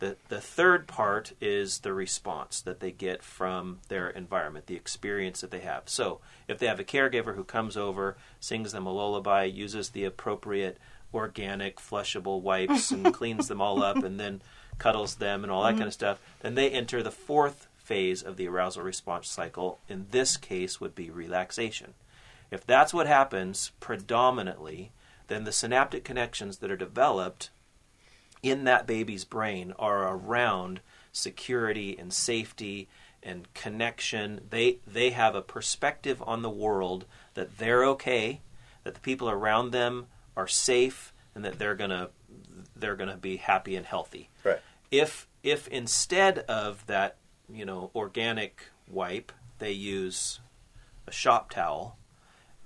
The, 0.00 0.16
the 0.28 0.40
third 0.40 0.88
part 0.88 1.32
is 1.40 1.78
the 1.78 1.92
response 1.92 2.60
that 2.62 2.80
they 2.80 2.90
get 2.90 3.22
from 3.22 3.78
their 3.88 4.10
environment, 4.10 4.66
the 4.66 4.74
experience 4.74 5.40
that 5.40 5.50
they 5.50 5.60
have. 5.60 5.84
So, 5.86 6.20
if 6.48 6.58
they 6.58 6.66
have 6.66 6.80
a 6.80 6.84
caregiver 6.84 7.36
who 7.36 7.44
comes 7.44 7.76
over, 7.76 8.16
sings 8.40 8.72
them 8.72 8.86
a 8.86 8.92
lullaby, 8.92 9.44
uses 9.44 9.90
the 9.90 10.04
appropriate 10.04 10.78
organic 11.14 11.76
flushable 11.76 12.40
wipes 12.40 12.90
and 12.90 13.14
cleans 13.14 13.46
them 13.46 13.60
all 13.60 13.82
up 13.82 14.02
and 14.02 14.18
then 14.18 14.42
cuddles 14.78 15.14
them 15.16 15.44
and 15.44 15.52
all 15.52 15.62
that 15.62 15.70
mm-hmm. 15.70 15.78
kind 15.78 15.88
of 15.88 15.94
stuff, 15.94 16.20
then 16.40 16.56
they 16.56 16.70
enter 16.70 17.02
the 17.02 17.12
fourth 17.12 17.68
phase 17.84 18.22
of 18.22 18.36
the 18.36 18.48
arousal 18.48 18.82
response 18.82 19.28
cycle. 19.28 19.78
In 19.88 20.06
this 20.10 20.36
case, 20.36 20.80
would 20.80 20.94
be 20.94 21.10
relaxation. 21.10 21.94
If 22.50 22.66
that's 22.66 22.94
what 22.94 23.06
happens 23.06 23.72
predominantly, 23.80 24.92
then 25.28 25.44
the 25.44 25.52
synaptic 25.52 26.04
connections 26.04 26.58
that 26.58 26.70
are 26.70 26.76
developed 26.76 27.50
in 28.42 28.64
that 28.64 28.86
baby's 28.86 29.24
brain 29.24 29.72
are 29.78 30.08
around 30.08 30.80
security 31.12 31.96
and 31.98 32.12
safety 32.12 32.88
and 33.22 33.52
connection. 33.54 34.40
They 34.50 34.78
they 34.86 35.10
have 35.10 35.34
a 35.34 35.42
perspective 35.42 36.22
on 36.26 36.42
the 36.42 36.50
world 36.50 37.06
that 37.34 37.58
they're 37.58 37.84
okay, 37.86 38.40
that 38.84 38.94
the 38.94 39.00
people 39.00 39.30
around 39.30 39.70
them 39.70 40.06
are 40.36 40.46
safe, 40.46 41.12
and 41.34 41.44
that 41.44 41.58
they're 41.58 41.74
gonna 41.74 42.10
they're 42.76 42.96
gonna 42.96 43.16
be 43.16 43.36
happy 43.36 43.76
and 43.76 43.86
healthy. 43.86 44.28
Right. 44.42 44.60
If 44.90 45.26
if 45.42 45.66
instead 45.68 46.40
of 46.40 46.86
that 46.86 47.16
you 47.52 47.64
know 47.64 47.90
organic 47.94 48.64
wipe 48.88 49.32
they 49.58 49.72
use 49.72 50.40
a 51.06 51.12
shop 51.12 51.50
towel 51.50 51.96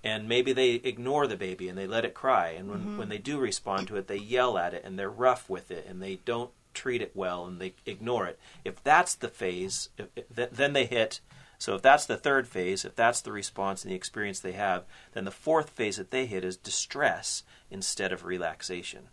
and 0.04 0.28
maybe 0.28 0.52
they 0.52 0.74
ignore 0.74 1.26
the 1.26 1.36
baby 1.36 1.68
and 1.68 1.76
they 1.76 1.86
let 1.86 2.04
it 2.04 2.14
cry 2.14 2.50
and 2.50 2.70
when, 2.70 2.78
mm-hmm. 2.80 2.98
when 2.98 3.08
they 3.08 3.18
do 3.18 3.38
respond 3.38 3.88
to 3.88 3.96
it 3.96 4.06
they 4.06 4.16
yell 4.16 4.56
at 4.56 4.74
it 4.74 4.84
and 4.84 4.98
they're 4.98 5.10
rough 5.10 5.48
with 5.50 5.70
it 5.70 5.86
and 5.88 6.02
they 6.02 6.16
don't 6.24 6.50
treat 6.74 7.02
it 7.02 7.10
well 7.14 7.44
and 7.44 7.60
they 7.60 7.74
ignore 7.86 8.26
it. 8.26 8.38
If 8.64 8.82
that's 8.84 9.14
the 9.16 9.28
phase 9.28 9.88
if, 9.98 10.06
if- 10.14 10.34
th- 10.34 10.50
then 10.52 10.74
they 10.74 10.86
hit. 10.86 11.20
So 11.58 11.74
if 11.74 11.82
that's 11.82 12.06
the 12.06 12.16
third 12.16 12.46
phase 12.46 12.84
if 12.84 12.94
that's 12.94 13.20
the 13.20 13.32
response 13.32 13.82
and 13.82 13.90
the 13.90 13.96
experience 13.96 14.38
they 14.38 14.52
have 14.52 14.84
then 15.12 15.24
the 15.24 15.32
fourth 15.32 15.70
phase 15.70 15.96
that 15.96 16.12
they 16.12 16.26
hit 16.26 16.44
is 16.44 16.56
distress 16.56 17.42
instead 17.70 18.12
of 18.12 18.24
relaxation 18.24 19.08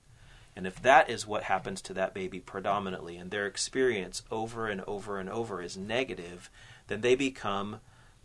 and 0.56 0.66
if 0.66 0.82
that 0.82 1.10
is 1.10 1.28
what 1.28 1.44
happens 1.44 1.82
to 1.84 1.94
that 1.94 2.14
baby 2.14 2.40
predominantly, 2.40 3.18
and 3.18 3.32
their 3.32 3.46
experience 3.46 4.24
over 4.32 4.68
and 4.68 4.82
over 4.88 5.20
and 5.20 5.30
over 5.30 5.62
is 5.62 5.78
negative, 5.78 6.50
then 6.88 7.02
they 7.02 7.16
become 7.16 7.80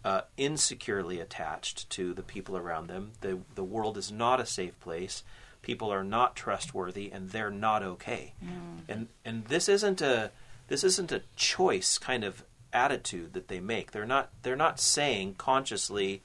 uh, 0.04 0.22
insecurely 0.36 1.20
attached 1.20 1.90
to 1.90 2.14
the 2.14 2.22
people 2.22 2.56
around 2.56 2.88
them. 2.88 3.12
The, 3.20 3.40
the 3.54 3.64
world 3.64 3.96
is 3.98 4.12
not 4.12 4.40
a 4.40 4.46
safe 4.46 4.78
place. 4.80 5.24
People 5.62 5.92
are 5.92 6.04
not 6.04 6.36
trustworthy, 6.36 7.10
and 7.10 7.30
they're 7.30 7.50
not 7.50 7.82
okay. 7.82 8.32
And 8.88 9.08
and 9.24 9.44
this 9.46 9.68
isn't 9.68 10.00
a 10.00 10.30
this 10.68 10.84
isn't 10.84 11.12
a 11.12 11.22
choice 11.36 11.98
kind 11.98 12.24
of 12.24 12.44
attitude 12.72 13.34
that 13.34 13.48
they 13.48 13.60
make. 13.60 13.90
They're 13.90 14.06
not 14.06 14.30
they're 14.42 14.56
not 14.56 14.80
saying 14.80 15.34
consciously, 15.34 16.22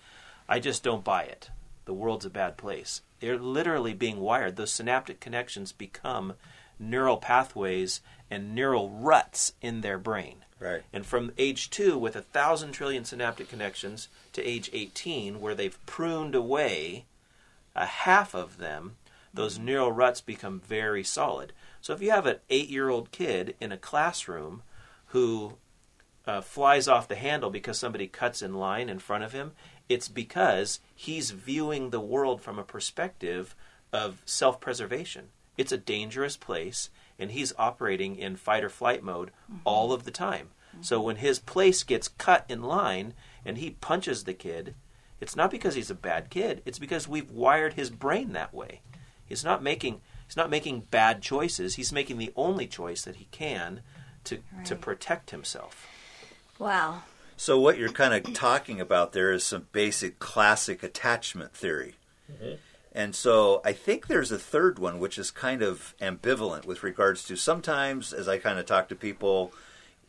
"I 0.47 0.59
just 0.59 0.83
don't 0.83 1.03
buy 1.03 1.23
it." 1.23 1.49
the 1.85 1.93
world's 1.93 2.25
a 2.25 2.29
bad 2.29 2.57
place. 2.57 3.01
They're 3.25 3.39
literally 3.39 3.95
being 3.95 4.19
wired. 4.19 4.55
Those 4.55 4.71
synaptic 4.71 5.19
connections 5.19 5.71
become 5.71 6.33
neural 6.77 7.17
pathways 7.17 8.01
and 8.29 8.53
neural 8.53 8.91
ruts 8.91 9.53
in 9.63 9.81
their 9.81 9.97
brain. 9.97 10.45
Right. 10.59 10.83
And 10.93 11.03
from 11.03 11.31
age 11.35 11.71
two, 11.71 11.97
with 11.97 12.15
a 12.15 12.21
thousand 12.21 12.73
trillion 12.73 13.03
synaptic 13.03 13.49
connections, 13.49 14.09
to 14.33 14.47
age 14.47 14.69
18, 14.73 15.41
where 15.41 15.55
they've 15.55 15.83
pruned 15.87 16.35
away 16.35 17.05
a 17.75 17.87
half 17.87 18.35
of 18.35 18.59
them, 18.59 18.97
those 19.33 19.57
neural 19.57 19.91
ruts 19.91 20.21
become 20.21 20.59
very 20.59 21.03
solid. 21.03 21.51
So 21.81 21.93
if 21.93 22.03
you 22.03 22.11
have 22.11 22.27
an 22.27 22.37
eight 22.51 22.69
year 22.69 22.89
old 22.89 23.11
kid 23.11 23.55
in 23.59 23.71
a 23.71 23.77
classroom 23.77 24.61
who 25.07 25.57
uh, 26.27 26.41
flies 26.41 26.87
off 26.87 27.07
the 27.07 27.15
handle 27.15 27.49
because 27.49 27.79
somebody 27.79 28.05
cuts 28.05 28.43
in 28.43 28.53
line 28.53 28.87
in 28.87 28.99
front 28.99 29.23
of 29.23 29.31
him, 29.31 29.53
it's 29.89 30.07
because 30.07 30.79
he's 30.95 31.31
viewing 31.31 31.89
the 31.89 31.99
world 31.99 32.41
from 32.41 32.59
a 32.59 32.63
perspective 32.63 33.55
of 33.93 34.21
self 34.25 34.59
preservation. 34.59 35.29
It's 35.57 35.71
a 35.71 35.77
dangerous 35.77 36.35
place, 36.35 36.89
and 37.17 37.31
he's 37.31 37.53
operating 37.57 38.17
in 38.17 38.35
fight 38.35 38.63
or 38.63 38.69
flight 38.69 39.03
mode 39.03 39.31
mm-hmm. 39.49 39.59
all 39.63 39.93
of 39.93 40.03
the 40.03 40.11
time. 40.11 40.49
So 40.81 40.97
mm-hmm. 40.97 41.05
when 41.05 41.15
his 41.17 41.39
place 41.39 41.83
gets 41.83 42.07
cut 42.07 42.45
in 42.49 42.61
line 42.61 43.13
and 43.45 43.57
he 43.57 43.71
punches 43.71 44.23
the 44.23 44.33
kid, 44.33 44.75
it's 45.21 45.35
not 45.35 45.51
because 45.51 45.75
he's 45.75 45.91
a 45.91 45.95
bad 45.95 46.29
kid, 46.29 46.61
it's 46.65 46.79
because 46.79 47.07
we've 47.07 47.31
wired 47.31 47.73
his 47.73 47.89
brain 47.89 48.33
that 48.33 48.53
way. 48.53 48.81
He's 49.25 49.43
not 49.43 49.63
making 49.63 50.01
he's 50.27 50.37
not 50.37 50.49
making 50.49 50.81
bad 50.91 51.21
choices. 51.21 51.75
He's 51.75 51.93
making 51.93 52.17
the 52.17 52.33
only 52.35 52.67
choice 52.67 53.03
that 53.03 53.15
he 53.15 53.27
can 53.31 53.81
to 54.25 54.39
to 54.65 54.75
protect 54.75 55.31
himself. 55.31 55.87
Wow. 56.59 57.03
So 57.37 57.59
what 57.59 57.77
you're 57.77 57.89
kind 57.91 58.13
of 58.13 58.33
talking 58.33 58.79
about 58.79 59.11
there 59.11 59.31
is 59.31 59.43
some 59.43 59.67
basic 59.71 60.19
classic 60.19 60.83
attachment 60.83 61.53
theory. 61.53 61.95
And 62.93 63.13
so 63.13 63.61
I 63.65 63.73
think 63.73 64.07
there's 64.07 64.31
a 64.31 64.39
third 64.39 64.79
one 64.79 64.99
which 64.99 65.17
is 65.17 65.29
kind 65.31 65.61
of 65.61 65.93
ambivalent 66.01 66.65
with 66.65 66.81
regards 66.81 67.25
to 67.25 67.35
sometimes 67.35 68.13
as 68.13 68.27
I 68.29 68.37
kind 68.37 68.57
of 68.57 68.65
talk 68.65 68.87
to 68.89 68.95
people 68.95 69.51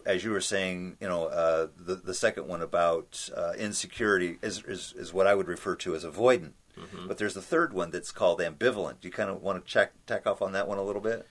as 0.05 0.23
you 0.23 0.31
were 0.31 0.41
saying, 0.41 0.97
you 1.01 1.09
know, 1.09 1.25
uh, 1.27 1.67
the 1.77 1.97
the 1.97 2.15
second 2.15 2.47
one 2.47 2.63
about 2.63 3.29
uh, 3.37 3.55
insecurity 3.59 4.39
is, 4.41 4.63
is 4.63 4.95
is 4.97 5.13
what 5.13 5.27
I 5.27 5.35
would 5.35 5.49
refer 5.49 5.75
to 5.77 5.97
as 5.97 6.05
avoidant. 6.05 6.53
But 7.09 7.19
there's 7.19 7.37
a 7.37 7.43
third 7.43 7.73
one 7.73 7.91
that's 7.91 8.13
called 8.13 8.39
ambivalent. 8.39 9.01
Do 9.01 9.09
you 9.09 9.13
kind 9.13 9.31
of 9.31 9.43
want 9.43 9.65
to 9.65 9.69
check 9.69 9.93
tack 10.07 10.25
off 10.27 10.41
on 10.41 10.53
that 10.53 10.69
one 10.69 10.79
a 10.79 10.83
little 10.83 11.03
bit? 11.03 11.27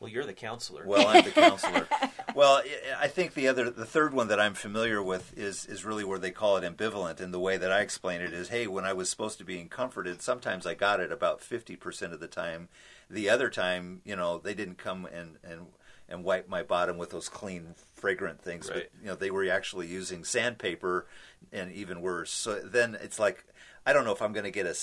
Well, 0.00 0.10
you're 0.10 0.24
the 0.24 0.32
counselor. 0.32 0.84
Well, 0.86 1.08
I'm 1.08 1.24
the 1.24 1.30
counselor. 1.30 1.88
well, 2.34 2.62
I- 2.98 3.08
think 3.08 3.34
the 3.34 3.48
other, 3.48 3.68
the 3.68 3.84
third 3.84 4.14
one 4.14 4.28
that 4.28 4.38
I'm 4.38 4.54
familiar 4.54 5.02
with 5.02 5.36
is 5.36 5.66
is 5.66 5.84
really 5.84 6.04
where 6.04 6.20
they 6.20 6.30
call 6.30 6.56
it 6.56 6.62
ambivalent. 6.62 7.20
And 7.20 7.34
the 7.34 7.40
way 7.40 7.56
that 7.56 7.72
I 7.72 7.80
explain 7.80 8.20
it 8.20 8.32
is, 8.32 8.48
hey, 8.50 8.68
when 8.68 8.84
I 8.84 8.92
was 8.92 9.10
supposed 9.10 9.38
to 9.38 9.44
be 9.44 9.64
comforted, 9.64 10.22
sometimes 10.22 10.64
I 10.66 10.74
got 10.74 11.00
it 11.00 11.10
about 11.10 11.40
fifty 11.40 11.74
percent 11.74 12.12
of 12.12 12.20
the 12.20 12.28
time. 12.28 12.68
The 13.10 13.28
other 13.28 13.50
time, 13.50 14.02
you 14.04 14.14
know, 14.14 14.38
they 14.38 14.54
didn't 14.54 14.78
come 14.78 15.04
and 15.06 15.36
and 15.42 15.66
and 16.08 16.22
wipe 16.22 16.48
my 16.48 16.62
bottom 16.62 16.96
with 16.96 17.10
those 17.10 17.28
clean, 17.28 17.74
fragrant 17.94 18.40
things. 18.40 18.70
Right. 18.70 18.88
But 18.92 19.02
you 19.02 19.08
know, 19.08 19.16
they 19.16 19.32
were 19.32 19.50
actually 19.50 19.88
using 19.88 20.22
sandpaper, 20.22 21.06
and 21.52 21.72
even 21.72 22.00
worse. 22.00 22.30
So 22.30 22.60
then 22.60 22.96
it's 23.00 23.18
like. 23.18 23.44
I 23.88 23.94
don't 23.94 24.04
know 24.04 24.12
if 24.12 24.20
I'm 24.20 24.34
going 24.34 24.44
to 24.44 24.50
get 24.50 24.66
a, 24.66 24.76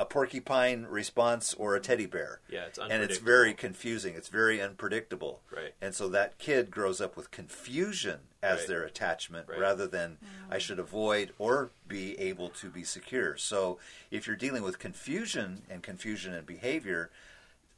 a 0.00 0.06
porcupine 0.06 0.86
response 0.88 1.52
or 1.52 1.76
a 1.76 1.80
teddy 1.80 2.06
bear. 2.06 2.40
Yeah, 2.48 2.64
it's 2.64 2.78
and 2.78 3.02
it's 3.02 3.18
very 3.18 3.52
confusing. 3.52 4.14
It's 4.14 4.28
very 4.28 4.62
unpredictable. 4.62 5.42
Right. 5.54 5.74
And 5.82 5.94
so 5.94 6.08
that 6.08 6.38
kid 6.38 6.70
grows 6.70 7.02
up 7.02 7.18
with 7.18 7.30
confusion 7.30 8.20
as 8.42 8.60
Right. 8.60 8.68
their 8.68 8.82
attachment 8.84 9.46
Right. 9.46 9.58
rather 9.58 9.86
than 9.86 10.16
I 10.50 10.56
mm. 10.56 10.60
should 10.60 10.78
avoid 10.78 11.34
or 11.38 11.72
be 11.86 12.18
able 12.18 12.48
to 12.48 12.70
be 12.70 12.82
secure. 12.82 13.36
So 13.36 13.78
if 14.10 14.26
you're 14.26 14.36
dealing 14.36 14.62
with 14.62 14.78
confusion 14.78 15.66
and 15.68 15.82
confusion 15.82 16.32
in 16.32 16.44
behavior, 16.46 17.10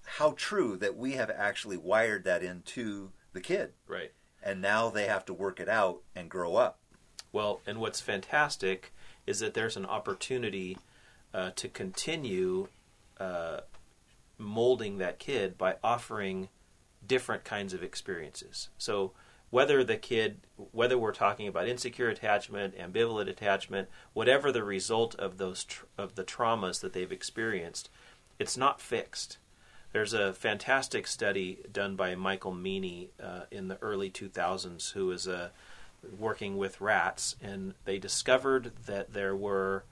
how 0.04 0.34
true 0.36 0.76
that 0.76 0.96
we 0.96 1.14
have 1.14 1.28
actually 1.30 1.76
wired 1.76 2.22
that 2.22 2.44
into 2.44 3.10
the 3.32 3.40
kid. 3.40 3.72
right. 3.88 4.12
And 4.40 4.60
now 4.60 4.90
they 4.90 5.06
have 5.06 5.24
to 5.24 5.34
work 5.34 5.58
it 5.58 5.68
out 5.68 6.02
and 6.14 6.30
grow 6.30 6.54
up. 6.54 6.78
Well, 7.32 7.62
and 7.66 7.78
what's 7.78 8.00
fantastic 8.00 8.92
is 9.26 9.40
that 9.40 9.54
there's 9.54 9.76
an 9.76 9.86
opportunity 9.86 10.78
uh, 11.34 11.50
to 11.56 11.68
continue 11.68 12.68
uh, 13.18 13.60
molding 14.38 14.98
that 14.98 15.18
kid 15.18 15.56
by 15.56 15.76
offering 15.82 16.48
different 17.06 17.44
kinds 17.44 17.72
of 17.72 17.82
experiences. 17.82 18.68
So 18.78 19.12
whether 19.50 19.84
the 19.84 19.96
kid, 19.96 20.40
whether 20.56 20.96
we're 20.96 21.12
talking 21.12 21.46
about 21.46 21.68
insecure 21.68 22.08
attachment, 22.08 22.76
ambivalent 22.76 23.28
attachment, 23.28 23.88
whatever 24.12 24.50
the 24.50 24.64
result 24.64 25.14
of 25.16 25.38
those 25.38 25.64
tr- 25.64 25.84
of 25.98 26.14
the 26.14 26.24
traumas 26.24 26.80
that 26.80 26.92
they've 26.92 27.12
experienced, 27.12 27.90
it's 28.38 28.56
not 28.56 28.80
fixed. 28.80 29.38
There's 29.92 30.14
a 30.14 30.32
fantastic 30.32 31.06
study 31.06 31.58
done 31.70 31.96
by 31.96 32.14
Michael 32.14 32.54
Meaney 32.54 33.08
uh, 33.22 33.42
in 33.50 33.68
the 33.68 33.76
early 33.82 34.10
2000s, 34.10 34.92
who 34.92 35.10
is 35.10 35.28
uh, 35.28 35.50
working 36.18 36.56
with 36.56 36.80
rats, 36.80 37.36
and 37.42 37.74
they 37.84 37.98
discovered 37.98 38.72
that 38.86 39.12
there 39.12 39.36
were 39.36 39.84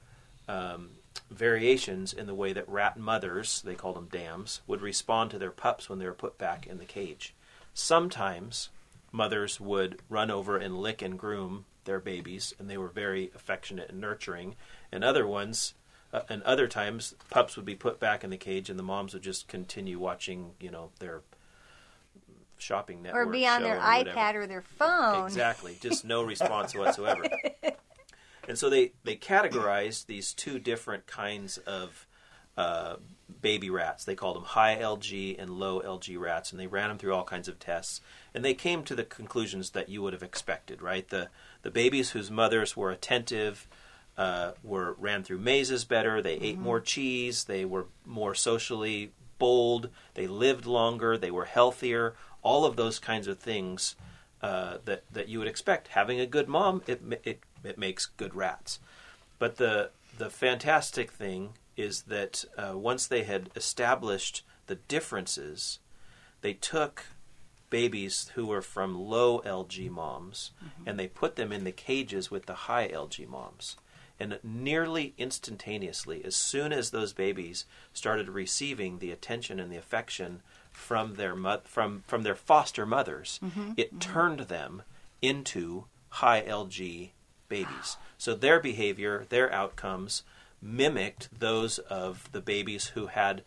um, 0.49 0.91
variations 1.31 2.13
in 2.13 2.27
the 2.27 2.35
way 2.35 2.53
that 2.53 2.69
rat 2.69 2.97
mothers, 2.99 3.63
they 3.63 3.75
called 3.75 3.97
them 3.97 4.09
dams, 4.11 4.61
would 4.67 4.81
respond 4.81 5.31
to 5.31 5.39
their 5.39 5.51
pups 5.51 5.89
when 5.89 5.99
they 5.99 6.07
were 6.07 6.13
put 6.13 6.39
back 6.39 6.67
in 6.67 6.79
the 6.79 6.85
cage. 6.85 7.35
Sometimes 7.75 8.71
mothers 9.13 9.61
would 9.61 10.01
run 10.09 10.31
over 10.31 10.57
and 10.57 10.79
lick 10.79 11.03
and 11.03 11.19
groom 11.19 11.65
their 11.85 12.01
babies, 12.01 12.55
and 12.59 12.69
they 12.69 12.77
were 12.79 12.89
very 12.89 13.31
affectionate 13.35 13.91
and 13.91 14.01
nurturing. 14.01 14.57
And 14.93 15.03
other 15.03 15.27
ones, 15.27 15.75
uh, 16.13 16.23
and 16.29 16.43
other 16.43 16.69
times, 16.69 17.15
pups 17.31 17.57
would 17.57 17.65
be 17.65 17.75
put 17.75 18.01
back 18.01 18.23
in 18.25 18.31
the 18.31 18.37
cage, 18.37 18.69
and 18.69 18.79
the 18.79 18.85
moms 18.85 19.15
would 19.15 19.23
just 19.23 19.49
continue 19.49 19.99
watching, 19.99 20.53
you 20.61 20.71
know, 20.71 20.91
their 20.99 21.23
shopping 22.61 23.03
network 23.03 23.29
or 23.29 23.31
be 23.31 23.47
on 23.47 23.63
their 23.63 23.79
or 23.79 23.81
iPad 23.81 24.07
whatever. 24.07 24.41
or 24.43 24.47
their 24.47 24.63
phone. 24.63 25.25
Exactly, 25.27 25.77
just 25.81 26.05
no 26.05 26.23
response 26.35 26.75
whatsoever. 26.75 27.25
And 28.49 28.59
so 28.59 28.69
they 28.71 28.93
they 29.05 29.17
categorized 29.17 30.07
these 30.07 30.33
two 30.33 30.59
different 30.59 31.07
kinds 31.07 31.59
of 31.59 32.07
uh, 32.57 32.97
baby 33.41 33.71
rats. 33.71 34.05
They 34.05 34.15
called 34.15 34.37
them 34.37 34.45
high 34.45 34.77
LG 34.77 35.41
and 35.41 35.51
low 35.51 35.81
LG 35.81 36.19
rats, 36.19 36.51
and 36.51 36.61
they 36.61 36.67
ran 36.67 36.89
them 36.89 36.99
through 36.99 37.15
all 37.15 37.25
kinds 37.25 37.49
of 37.49 37.59
tests. 37.59 38.01
And 38.35 38.45
they 38.45 38.55
came 38.55 38.83
to 38.85 38.95
the 38.95 39.05
conclusions 39.05 39.71
that 39.71 39.89
you 39.89 40.03
would 40.03 40.13
have 40.13 40.23
expected, 40.23 40.83
right? 40.83 41.09
The 41.09 41.29
the 41.63 41.71
babies 41.71 42.11
whose 42.11 42.31
mothers 42.31 42.77
were 42.77 42.91
attentive 42.91 43.69
uh, 44.17 44.53
were 44.63 44.95
ran 44.99 45.23
through 45.23 45.39
mazes 45.39 45.85
better. 45.85 46.21
They 46.21 46.35
ate 46.35 46.59
more 46.59 46.81
cheese. 46.81 47.45
They 47.45 47.65
were 47.65 47.87
more 48.05 48.35
socially 48.35 49.13
bold. 49.39 49.89
They 50.15 50.27
lived 50.27 50.67
longer. 50.67 51.17
They 51.17 51.31
were 51.31 51.47
healthier. 51.47 52.15
All 52.43 52.65
of 52.65 52.77
those 52.77 52.99
kinds 52.99 53.27
of 53.27 53.39
things 53.39 53.97
uh, 54.43 54.79
that 54.85 55.05
that 55.13 55.29
you 55.29 55.39
would 55.39 55.49
expect. 55.49 55.89
Having 55.89 56.21
a 56.21 56.27
good 56.27 56.49
mom, 56.49 56.83
it 56.87 57.01
it 57.25 57.41
it 57.63 57.79
makes 57.79 58.07
good 58.07 58.35
rats. 58.35 58.79
But 59.39 59.57
the 59.57 59.91
the 60.17 60.31
fantastic 60.31 61.11
thing 61.11 61.55
is 61.77 62.03
that 62.03 62.45
uh, 62.57 62.77
once 62.77 63.07
they 63.07 63.23
had 63.25 63.51
established 63.57 64.43
the 64.67 64.75
differences, 64.75 65.79
they 66.43 66.53
took 66.53 67.05
babies 67.71 68.31
who 68.35 68.47
were 68.47 68.63
from 68.63 68.99
low 68.99 69.41
LG 69.41 69.89
moms 69.91 70.51
and 70.85 70.99
they 70.99 71.07
put 71.07 71.37
them 71.37 71.53
in 71.53 71.65
the 71.65 71.73
cages 71.73 72.31
with 72.31 72.47
the 72.47 72.55
high 72.55 72.89
LG 72.89 73.27
moms. 73.29 73.77
And 74.19 74.39
nearly 74.43 75.15
instantaneously, 75.17 76.23
as 76.25 76.37
soon 76.37 76.73
as 76.73 76.91
those 76.91 77.15
babies 77.15 77.65
started 77.95 78.29
receiving 78.29 78.99
the 78.99 79.13
attention 79.13 79.59
and 79.59 79.73
the 79.73 79.79
affection 79.79 80.43
from 80.71 81.15
their 81.15 81.35
mo- 81.35 81.63
from 81.65 82.03
from 82.07 82.23
their 82.23 82.35
foster 82.35 82.87
mothers, 82.87 83.39
mm-hmm, 83.43 83.61
mm-hmm. 83.61 83.73
it 83.77 84.01
turned 84.01 84.41
them 84.41 84.83
into 85.23 85.85
high 86.09 86.43
LG 86.43 87.11
babies. 87.49 87.97
So 88.19 88.35
their 88.35 88.61
behavior, 88.61 89.27
their 89.29 89.53
outcomes 89.53 90.23
mimicked 90.63 91.29
those 91.39 91.79
of 91.79 92.31
the 92.33 92.41
babies 92.41 92.89
who 92.89 93.07
had 93.07 93.43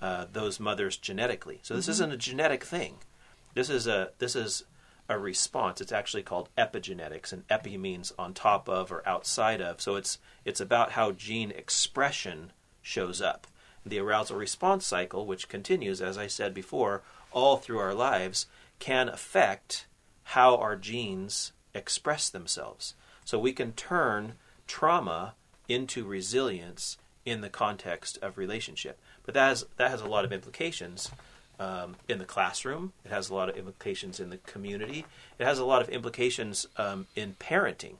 uh, 0.00 0.26
those 0.30 0.60
mothers 0.60 0.96
genetically. 0.96 1.60
So 1.62 1.74
this 1.74 1.84
mm-hmm. 1.84 1.92
isn't 1.92 2.12
a 2.12 2.16
genetic 2.16 2.64
thing. 2.64 2.98
This 3.54 3.70
is 3.70 3.86
a 3.86 4.10
this 4.18 4.36
is 4.36 4.64
a 5.08 5.18
response. 5.18 5.80
It's 5.80 5.92
actually 5.92 6.22
called 6.22 6.48
epigenetics, 6.58 7.32
and 7.32 7.44
epi 7.48 7.76
means 7.76 8.12
on 8.18 8.34
top 8.34 8.68
of 8.68 8.92
or 8.92 9.06
outside 9.08 9.60
of. 9.60 9.80
So 9.80 9.96
it's 9.96 10.18
it's 10.44 10.60
about 10.60 10.92
how 10.92 11.12
gene 11.12 11.50
expression 11.50 12.52
shows 12.82 13.22
up. 13.22 13.46
The 13.86 14.00
arousal 14.00 14.36
response 14.36 14.84
cycle, 14.84 15.24
which 15.24 15.48
continues, 15.48 16.02
as 16.02 16.18
I 16.18 16.26
said 16.26 16.52
before, 16.52 17.02
all 17.30 17.56
through 17.56 17.78
our 17.78 17.94
lives, 17.94 18.46
can 18.80 19.08
affect 19.08 19.86
how 20.24 20.56
our 20.56 20.74
genes 20.74 21.52
express 21.72 22.28
themselves. 22.28 22.94
So 23.24 23.38
we 23.38 23.52
can 23.52 23.72
turn 23.72 24.34
trauma 24.66 25.34
into 25.68 26.04
resilience 26.04 26.98
in 27.24 27.40
the 27.42 27.48
context 27.48 28.18
of 28.22 28.36
relationship. 28.38 28.98
But 29.24 29.34
that 29.34 29.48
has, 29.48 29.66
that 29.76 29.90
has 29.90 30.00
a 30.00 30.08
lot 30.08 30.24
of 30.24 30.32
implications 30.32 31.10
um, 31.58 31.96
in 32.08 32.18
the 32.18 32.24
classroom. 32.24 32.92
It 33.04 33.10
has 33.10 33.30
a 33.30 33.34
lot 33.34 33.48
of 33.48 33.56
implications 33.56 34.20
in 34.20 34.30
the 34.30 34.38
community. 34.38 35.06
It 35.38 35.44
has 35.44 35.58
a 35.58 35.64
lot 35.64 35.82
of 35.82 35.88
implications 35.88 36.66
um, 36.76 37.06
in 37.14 37.34
parenting. 37.38 37.96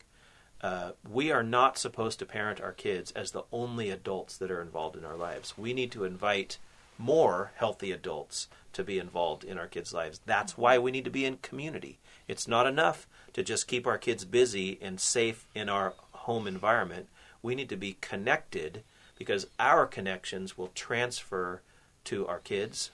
Uh, 0.62 0.92
we 1.08 1.30
are 1.30 1.42
not 1.42 1.78
supposed 1.78 2.18
to 2.18 2.26
parent 2.26 2.60
our 2.60 2.72
kids 2.72 3.12
as 3.12 3.30
the 3.30 3.44
only 3.52 3.90
adults 3.90 4.36
that 4.38 4.50
are 4.50 4.62
involved 4.62 4.96
in 4.96 5.04
our 5.04 5.16
lives. 5.16 5.56
We 5.56 5.72
need 5.72 5.92
to 5.92 6.04
invite 6.04 6.58
more 6.98 7.52
healthy 7.56 7.92
adults 7.92 8.48
to 8.72 8.82
be 8.82 8.98
involved 8.98 9.44
in 9.44 9.58
our 9.58 9.66
kids' 9.66 9.92
lives. 9.92 10.20
That's 10.24 10.56
why 10.56 10.78
we 10.78 10.90
need 10.90 11.04
to 11.04 11.10
be 11.10 11.24
in 11.24 11.38
community. 11.38 11.98
It's 12.26 12.48
not 12.48 12.66
enough 12.66 13.06
to 13.34 13.42
just 13.42 13.68
keep 13.68 13.86
our 13.86 13.98
kids 13.98 14.24
busy 14.24 14.78
and 14.80 14.98
safe 14.98 15.46
in 15.54 15.68
our 15.68 15.94
home 16.12 16.46
environment. 16.46 17.08
We 17.42 17.54
need 17.54 17.68
to 17.68 17.76
be 17.76 17.98
connected 18.00 18.82
because 19.18 19.46
our 19.58 19.86
connections 19.86 20.56
will 20.56 20.70
transfer 20.74 21.62
to 22.04 22.26
our 22.26 22.38
kids 22.38 22.90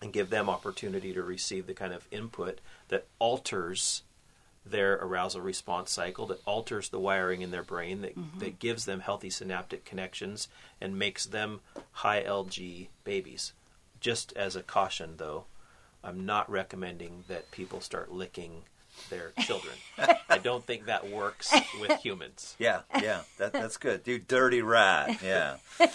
and 0.00 0.12
give 0.12 0.30
them 0.30 0.50
opportunity 0.50 1.12
to 1.12 1.22
receive 1.22 1.66
the 1.66 1.74
kind 1.74 1.92
of 1.92 2.08
input 2.10 2.60
that 2.88 3.06
alters 3.18 4.02
their 4.64 4.94
arousal 4.94 5.40
response 5.40 5.90
cycle, 5.90 6.26
that 6.26 6.42
alters 6.46 6.88
the 6.88 7.00
wiring 7.00 7.42
in 7.42 7.50
their 7.50 7.62
brain, 7.62 8.00
that, 8.02 8.16
mm-hmm. 8.16 8.38
that 8.38 8.58
gives 8.58 8.84
them 8.84 9.00
healthy 9.00 9.30
synaptic 9.30 9.84
connections 9.84 10.48
and 10.80 10.98
makes 10.98 11.26
them 11.26 11.60
high 11.92 12.22
LG 12.22 12.88
babies. 13.04 13.52
Just 14.00 14.32
as 14.34 14.56
a 14.56 14.62
caution, 14.62 15.14
though, 15.16 15.44
I'm 16.04 16.26
not 16.26 16.50
recommending 16.50 17.24
that 17.28 17.50
people 17.50 17.80
start 17.80 18.12
licking 18.12 18.62
their 19.10 19.32
children. 19.40 19.74
I 20.28 20.38
don't 20.38 20.64
think 20.64 20.86
that 20.86 21.10
works 21.10 21.52
with 21.80 22.00
humans. 22.00 22.56
Yeah, 22.58 22.80
yeah, 23.00 23.22
that, 23.38 23.52
that's 23.52 23.76
good. 23.76 24.04
Do 24.04 24.18
dirty 24.18 24.62
rat. 24.62 25.20
Yeah. 25.22 25.56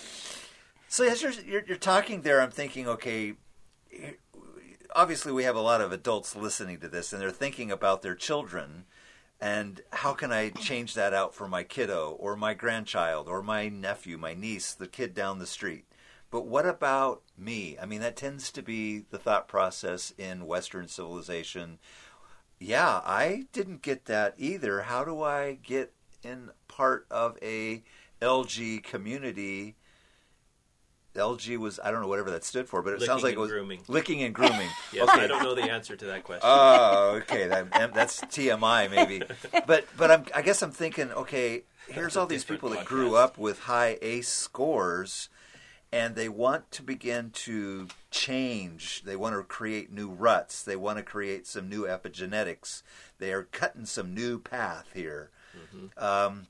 so 0.90 1.06
as 1.06 1.22
you're, 1.22 1.32
you're 1.32 1.64
you're 1.66 1.78
talking 1.78 2.22
there, 2.22 2.42
I'm 2.42 2.52
thinking, 2.52 2.88
okay, 2.88 3.36
obviously 4.98 5.32
we 5.32 5.44
have 5.44 5.56
a 5.56 5.62
lot 5.62 5.80
of 5.80 5.92
adults 5.92 6.36
listening 6.36 6.80
to 6.80 6.88
this, 6.88 7.14
and 7.14 7.22
they're 7.22 7.30
thinking 7.30 7.72
about 7.72 8.02
their 8.02 8.16
children, 8.16 8.86
and 9.40 9.82
how 9.94 10.12
can 10.14 10.32
I 10.32 10.50
change 10.50 10.96
that 10.96 11.14
out 11.14 11.36
for 11.36 11.48
my 11.48 11.64
kiddo 11.64 12.18
or 12.20 12.36
my 12.36 12.56
grandchild 12.56 13.28
or 13.28 13.44
my 13.44 13.70
nephew, 13.70 14.18
my 14.18 14.34
niece, 14.34 14.74
the 14.74 14.88
kid 14.88 15.14
down 15.14 15.38
the 15.38 15.46
street. 15.46 15.86
But 16.32 16.48
what 16.48 16.66
about 16.66 17.22
me? 17.38 17.78
I 17.80 17.86
mean, 17.86 18.02
that 18.02 18.16
tends 18.16 18.52
to 18.52 18.64
be 18.64 19.06
the 19.12 19.20
thought 19.20 19.48
process 19.48 20.12
in 20.18 20.48
Western 20.48 20.88
civilization. 20.88 21.78
Yeah, 22.60 23.02
I 23.06 23.46
didn't 23.54 23.84
get 23.84 24.06
that 24.06 24.34
either. 24.40 24.82
How 24.82 25.06
do 25.06 25.22
I 25.22 25.60
get 25.62 25.94
in 26.24 26.50
part 26.68 27.06
of 27.12 27.38
a 27.44 27.84
LG 28.20 28.84
community? 28.84 29.76
LG 31.18 31.58
was 31.58 31.80
I 31.84 31.92
don't 31.92 32.02
know 32.02 32.08
whatever 32.08 32.32
that 32.32 32.44
stood 32.44 32.68
for, 32.70 32.82
but 32.82 32.94
it 32.94 33.02
sounds 33.02 33.24
like 33.24 33.34
it 33.34 33.40
was 33.40 33.52
grooming. 33.52 33.82
licking 33.88 34.24
and 34.24 34.34
grooming. 34.34 34.70
Yes, 34.94 35.10
okay. 35.10 35.24
I 35.24 35.28
don't 35.28 35.44
know 35.44 35.54
the 35.56 35.64
answer 35.64 35.96
to 35.96 36.06
that 36.06 36.24
question. 36.24 36.44
Oh, 36.46 37.16
okay. 37.22 37.48
That, 37.48 37.94
that's 37.94 38.22
TMI 38.22 38.90
maybe. 38.90 39.22
But 39.66 39.86
but 39.98 40.12
I'm, 40.12 40.26
I 40.34 40.42
guess 40.42 40.62
I'm 40.62 40.72
thinking, 40.72 41.12
okay, 41.12 41.64
here's 41.90 42.16
all 42.16 42.26
these 42.26 42.44
people 42.46 42.70
that 42.70 42.86
grew 42.86 43.16
up 43.16 43.38
with 43.38 43.60
high 43.60 43.98
ACE 44.02 44.30
scores, 44.30 45.30
and 45.92 46.16
they 46.16 46.30
want 46.30 46.72
to 46.72 46.84
begin 46.84 47.32
to 47.32 47.88
change. 48.12 49.04
They 49.04 49.16
want 49.16 49.36
to 49.36 49.44
create 49.44 49.92
new 49.92 50.10
ruts. 50.10 50.64
They 50.64 50.76
want 50.76 50.98
to 50.98 51.04
create 51.04 51.46
some 51.48 51.68
new 51.70 51.84
epigenetics. 51.86 52.82
They 53.20 53.32
are 53.34 53.44
cutting 53.44 53.86
some 53.86 54.14
new 54.14 54.40
path 54.40 54.88
here. 54.94 55.32
Um, 55.98 56.48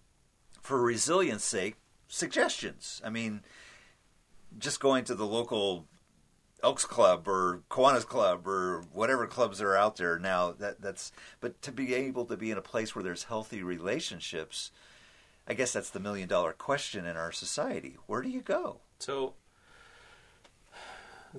for 0.61 0.81
resilience 0.81 1.43
sake, 1.43 1.75
suggestions. 2.07 3.01
I 3.03 3.09
mean, 3.09 3.41
just 4.57 4.79
going 4.79 5.03
to 5.05 5.15
the 5.15 5.25
local 5.25 5.85
Elks 6.63 6.85
Club 6.85 7.27
or 7.27 7.61
Kiwanis 7.69 8.05
Club 8.05 8.47
or 8.47 8.83
whatever 8.91 9.27
clubs 9.27 9.61
are 9.61 9.75
out 9.75 9.97
there 9.97 10.17
now. 10.17 10.51
That 10.51 10.81
that's 10.81 11.11
but 11.39 11.61
to 11.61 11.71
be 11.71 11.93
able 11.93 12.25
to 12.25 12.37
be 12.37 12.51
in 12.51 12.57
a 12.57 12.61
place 12.61 12.95
where 12.95 13.03
there's 13.03 13.23
healthy 13.23 13.61
relationships, 13.61 14.71
I 15.47 15.53
guess 15.53 15.73
that's 15.73 15.89
the 15.89 15.99
million 15.99 16.27
dollar 16.27 16.53
question 16.53 17.05
in 17.05 17.15
our 17.15 17.31
society. 17.31 17.97
Where 18.07 18.21
do 18.21 18.29
you 18.29 18.41
go? 18.41 18.77
So, 18.99 19.33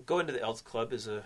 going 0.07 0.27
to 0.27 0.33
the 0.33 0.43
Elks 0.43 0.61
Club 0.61 0.93
is 0.93 1.09
a 1.09 1.25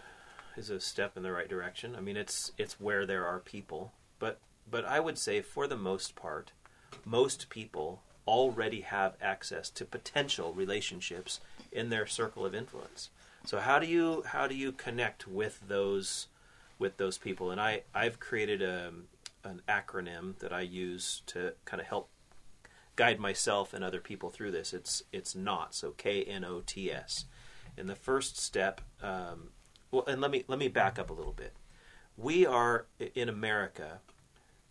is 0.57 0.71
a 0.71 0.81
step 0.81 1.17
in 1.17 1.23
the 1.23 1.33
right 1.33 1.49
direction. 1.49 1.95
I 1.95 2.01
mean, 2.01 2.17
it's 2.17 2.53
it's 2.57 2.81
where 2.81 3.05
there 3.05 3.27
are 3.27 3.41
people, 3.41 3.93
but 4.19 4.39
but 4.71 4.87
I 4.87 5.01
would 5.01 5.19
say 5.19 5.43
for 5.43 5.67
the 5.67 5.77
most 5.77 6.15
part, 6.15 6.53
most 7.05 7.51
people 7.51 8.03
already 8.27 8.83
have 8.83 9.17
access 9.21 9.69
to 9.69 9.85
potential 9.85 10.53
relationships 10.53 11.41
in 11.73 11.89
their 11.89 12.07
circle 12.07 12.45
of 12.45 12.55
influence. 12.55 13.11
So 13.45 13.59
how 13.59 13.79
do 13.79 13.87
you 13.87 14.23
how 14.27 14.47
do 14.47 14.55
you 14.55 14.73
connect 14.73 15.27
with 15.27 15.61
those 15.67 16.29
with 16.79 16.97
those 16.97 17.19
people, 17.19 17.51
and 17.51 17.61
I 17.61 17.83
I've 17.95 18.21
created 18.21 18.63
a 18.63 18.93
an 19.45 19.63
acronym 19.69 20.39
that 20.39 20.53
I 20.53 20.61
use 20.61 21.23
to 21.27 21.55
kind 21.65 21.81
of 21.81 21.87
help 21.87 22.09
guide 22.97 23.19
myself 23.19 23.73
and 23.75 23.83
other 23.83 24.01
people 24.01 24.31
through 24.31 24.51
this. 24.53 24.73
It's 24.73 25.03
it's 25.13 25.35
NOT, 25.35 25.75
so 25.75 25.93
K 25.93 26.23
N 26.25 26.45
O 26.45 26.63
T 26.65 26.91
S. 26.91 27.25
And 27.77 27.89
the 27.89 27.95
first 27.95 28.39
step, 28.39 28.83
um, 29.03 29.49
well, 29.91 30.05
and 30.07 30.21
let 30.21 30.31
me 30.31 30.45
let 30.47 30.59
me 30.59 30.69
back 30.69 30.99
up 30.99 31.11
a 31.11 31.15
little 31.15 31.33
bit. 31.33 31.55
We 32.17 32.45
are 32.47 32.87
in 33.15 33.29
America. 33.29 34.01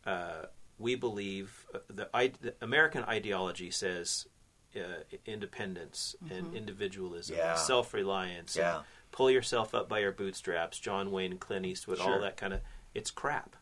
Uh, 0.05 0.43
we 0.77 0.95
believe 0.95 1.65
uh, 1.73 1.79
the, 1.87 2.09
the, 2.41 2.53
American 2.61 3.03
ideology 3.03 3.69
says 3.69 4.27
uh, 4.75 5.17
independence 5.25 6.15
mm-hmm. 6.23 6.33
and 6.33 6.55
individualism, 6.55 7.35
yeah. 7.37 7.55
self 7.55 7.93
reliance, 7.93 8.55
yeah. 8.55 8.81
pull 9.11 9.29
yourself 9.29 9.75
up 9.75 9.89
by 9.89 9.99
your 9.99 10.11
bootstraps. 10.11 10.79
John 10.79 11.11
Wayne, 11.11 11.37
Clint 11.37 11.65
Eastwood, 11.65 11.97
sure. 11.97 12.13
all 12.13 12.19
that 12.21 12.37
kind 12.37 12.53
of. 12.53 12.61
It's 12.93 13.11
crap. 13.11 13.55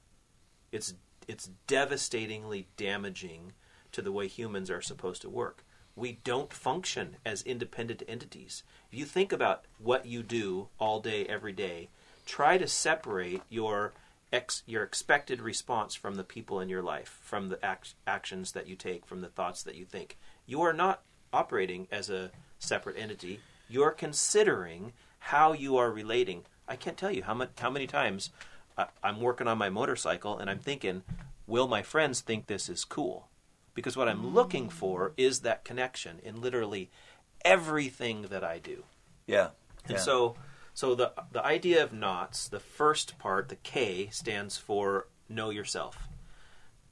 It's 0.72 0.94
it's 1.28 1.50
devastatingly 1.68 2.68
damaging 2.76 3.54
to 3.92 4.02
the 4.02 4.12
way 4.12 4.28
humans 4.28 4.70
are 4.70 4.82
supposed 4.82 5.22
to 5.22 5.30
work. 5.30 5.64
We 5.96 6.20
don't 6.24 6.54
function 6.54 7.18
as 7.26 7.42
independent 7.42 8.04
entities. 8.08 8.64
If 8.92 8.98
you 8.98 9.06
think 9.06 9.32
about 9.32 9.66
what 9.78 10.06
you 10.06 10.24
do 10.24 10.70
all 10.80 11.00
day, 11.00 11.26
every 11.26 11.52
day, 11.52 11.90
try 12.26 12.58
to 12.58 12.68
separate 12.68 13.42
your 13.50 13.94
ex, 14.32 14.64
your 14.66 14.84
expected 14.84 15.42
response 15.42 15.96
from 15.96 16.16
the 16.16 16.24
people 16.24 16.60
in 16.60 16.70
your 16.70 16.84
life, 16.84 17.20
from 17.22 17.50
the 17.50 17.64
act, 17.64 17.96
actions 18.06 18.52
that 18.54 18.68
you 18.68 18.76
take, 18.76 19.06
from 19.06 19.22
the 19.22 19.28
thoughts 19.28 19.64
that 19.64 19.76
you 19.76 19.86
think. 19.86 20.18
You 20.46 20.62
are 20.62 20.74
not 20.74 21.02
operating 21.34 21.88
as 21.92 22.10
a 22.10 22.32
separate 22.60 22.98
entity. 22.98 23.40
You're 23.68 23.92
considering 23.92 24.94
how 25.20 25.54
you 25.54 25.78
are 25.78 25.92
relating. 25.92 26.44
I 26.68 26.76
can't 26.76 26.98
tell 26.98 27.12
you 27.12 27.24
how 27.24 27.34
much, 27.34 27.52
how 27.58 27.70
many 27.70 27.88
times 27.88 28.32
I, 28.78 28.88
I'm 29.04 29.20
working 29.20 29.48
on 29.48 29.58
my 29.58 29.70
motorcycle 29.70 30.38
and 30.38 30.50
I'm 30.50 30.60
thinking, 30.60 31.04
will 31.48 31.68
my 31.68 31.82
friends 31.82 32.22
think 32.22 32.48
this 32.48 32.70
is 32.70 32.86
cool? 32.86 33.28
Because 33.74 33.96
what 33.96 34.10
I'm 34.10 34.34
looking 34.34 34.70
for 34.70 35.14
is 35.18 35.42
that 35.42 35.64
connection 35.64 36.20
in 36.24 36.42
literally 36.42 36.90
everything 37.46 38.24
that 38.24 38.44
I 38.44 38.60
do. 38.60 38.84
Yeah. 39.26 39.50
And 39.86 39.94
yeah. 39.94 40.04
so 40.04 40.36
so 40.80 40.96
the 40.96 41.12
the 41.34 41.46
idea 41.46 41.84
of 41.84 41.92
knots, 41.92 42.48
the 42.48 42.62
first 42.62 43.20
part, 43.20 43.50
the 43.50 43.58
K 43.58 44.08
stands 44.14 44.56
for 44.56 45.08
know 45.28 45.50
yourself. 45.50 46.08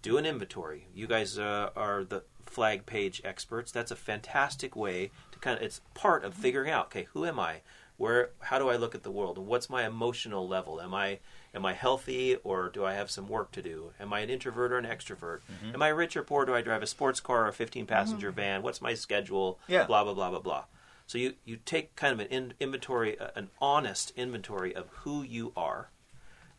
Do 0.02 0.17
an 0.17 0.26
inventory. 0.26 0.89
You 0.93 1.08
guys 1.08 1.39
uh, 1.39 1.69
are 1.73 2.04
the 2.04 2.23
flag 2.45 2.86
page 2.86 3.21
experts. 3.23 3.71
That's 3.71 3.89
a 3.89 3.95
fantastic 3.95 4.76
way 4.76 5.12
to 5.32 5.39
kind 5.39 5.56
of 5.56 5.63
it's 5.63 5.80
part 5.93 6.26
of 6.26 6.34
figuring 6.34 6.69
out, 6.69 6.88
okay, 6.88 7.08
who 7.13 7.23
am 7.23 7.39
I? 7.39 7.62
Where 7.95 8.32
how 8.41 8.60
do 8.60 8.67
I 8.67 8.76
look 8.76 8.93
at 8.93 9.04
the 9.04 9.10
world 9.10 9.38
and 9.38 9.47
what's 9.47 9.69
my 9.69 9.88
emotional 9.88 10.45
level? 10.45 10.82
Am 10.82 10.93
I 10.93 11.19
am 11.54 11.65
I 11.65 11.71
healthy 11.71 12.36
or 12.43 12.67
do 12.67 12.84
I 12.84 12.93
have 12.93 13.10
some 13.10 13.30
work 13.30 13.54
to 13.54 13.62
do? 13.62 13.93
Am 14.02 14.12
I 14.12 14.19
an 14.19 14.30
introvert 14.30 14.73
or 14.73 14.78
an 14.78 14.84
extrovert? 14.86 15.39
Mm-hmm. 15.50 15.76
Am 15.76 15.82
I 15.82 15.88
rich 15.88 16.17
or 16.17 16.23
poor? 16.23 16.45
Do 16.45 16.54
I 16.54 16.62
drive 16.62 16.84
a 16.84 16.88
sports 16.88 17.21
car 17.21 17.45
or 17.45 17.47
a 17.47 17.54
15 17.54 17.86
passenger 17.86 18.32
mm-hmm. 18.32 18.36
van? 18.36 18.63
What's 18.63 18.82
my 18.82 18.95
schedule? 18.95 19.60
Yeah. 19.69 19.86
Blah 19.86 20.04
blah 20.04 20.13
blah 20.13 20.32
blah 20.32 20.39
blah. 20.39 20.63
So 21.07 21.17
you, 21.17 21.35
you 21.45 21.57
take 21.65 21.95
kind 21.95 22.13
of 22.13 22.19
an 22.19 22.27
in, 22.27 22.53
inventory, 22.59 23.17
uh, 23.17 23.29
an 23.35 23.49
honest 23.59 24.11
inventory 24.15 24.75
of 24.75 24.89
who 24.89 25.23
you 25.23 25.53
are. 25.55 25.89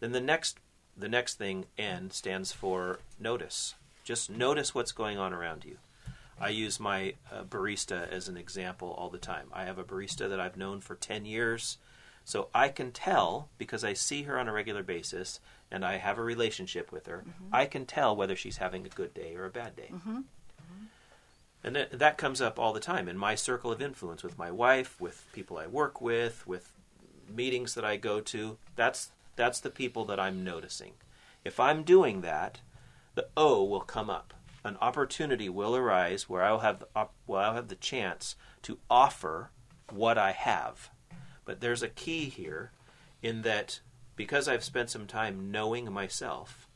Then 0.00 0.12
the 0.12 0.20
next 0.20 0.58
the 0.96 1.08
next 1.08 1.37
thing 1.37 1.66
N 1.78 2.11
stands 2.11 2.50
for 2.50 2.98
notice. 3.20 3.74
Just 4.02 4.30
notice 4.30 4.74
what's 4.74 4.90
going 4.90 5.16
on 5.16 5.32
around 5.32 5.64
you. 5.64 5.76
I 6.40 6.48
use 6.48 6.80
my 6.80 7.14
uh, 7.30 7.44
barista 7.44 8.11
as 8.11 8.28
an 8.28 8.37
example 8.37 8.94
all 8.98 9.11
the 9.11 9.18
time. 9.18 9.48
I 9.52 9.64
have 9.64 9.78
a 9.78 9.84
barista 9.84 10.28
that 10.28 10.40
I've 10.40 10.56
known 10.56 10.80
for 10.80 10.94
10 10.94 11.24
years. 11.24 11.78
So 12.24 12.48
I 12.54 12.68
can 12.68 12.92
tell 12.92 13.48
because 13.58 13.84
I 13.84 13.92
see 13.94 14.24
her 14.24 14.38
on 14.38 14.48
a 14.48 14.52
regular 14.52 14.82
basis 14.82 15.40
and 15.70 15.84
I 15.84 15.96
have 15.96 16.18
a 16.18 16.22
relationship 16.22 16.92
with 16.92 17.06
her. 17.06 17.24
Mm-hmm. 17.26 17.54
I 17.54 17.66
can 17.66 17.87
tell 17.87 18.14
whether 18.14 18.37
she's 18.37 18.58
having 18.58 18.84
a 18.87 18.90
good 18.90 19.14
day 19.14 19.34
or 19.34 19.44
a 19.44 19.50
bad 19.50 19.76
day. 19.76 19.90
Mm-hmm. 19.92 20.20
And 21.64 21.75
that, 21.77 21.99
that 21.99 22.18
comes 22.18 22.40
up 22.40 22.59
all 22.59 22.73
the 22.73 22.81
time 22.81 23.09
in 23.09 23.18
my 23.18 23.35
circle 23.35 23.73
of 23.73 23.83
influence 23.83 24.23
with 24.23 24.38
my 24.38 24.51
wife, 24.51 25.01
with 25.01 25.27
people 25.33 25.59
I 25.59 25.66
work 25.66 26.01
with, 26.01 26.47
with 26.47 26.73
meetings 27.29 27.75
that 27.75 27.85
I 27.85 27.97
go 27.97 28.21
to. 28.21 28.59
That's 28.77 29.11
that's 29.37 29.61
the 29.61 29.71
people 29.71 30.05
that 30.07 30.18
I'm 30.18 30.42
noticing. 30.42 30.94
If 31.44 31.61
I'm 31.61 31.85
doing 31.85 32.23
that, 32.23 32.61
the 33.14 33.29
O 33.37 33.62
will 33.64 33.81
come 33.81 34.11
up. 34.11 34.35
An 34.64 34.77
opportunity 34.81 35.49
will 35.49 35.77
arise 35.77 36.29
where 36.29 36.42
I'll 36.42 36.61
have 36.61 36.81
the 36.81 36.88
op- 36.94 37.14
I'll 37.29 37.55
have 37.55 37.68
the 37.68 37.77
chance 37.77 38.35
to 38.62 38.79
offer 38.90 39.51
what 39.90 40.18
I 40.18 40.33
have. 40.33 40.90
But 41.44 41.61
there's 41.61 41.83
a 41.83 41.88
key 41.88 42.29
here 42.29 42.73
in 43.23 43.42
that 43.42 43.81
because 44.16 44.49
I've 44.49 44.64
spent 44.64 44.90
some 44.90 45.07
time 45.07 45.51
knowing 45.51 45.90
myself, 45.92 46.68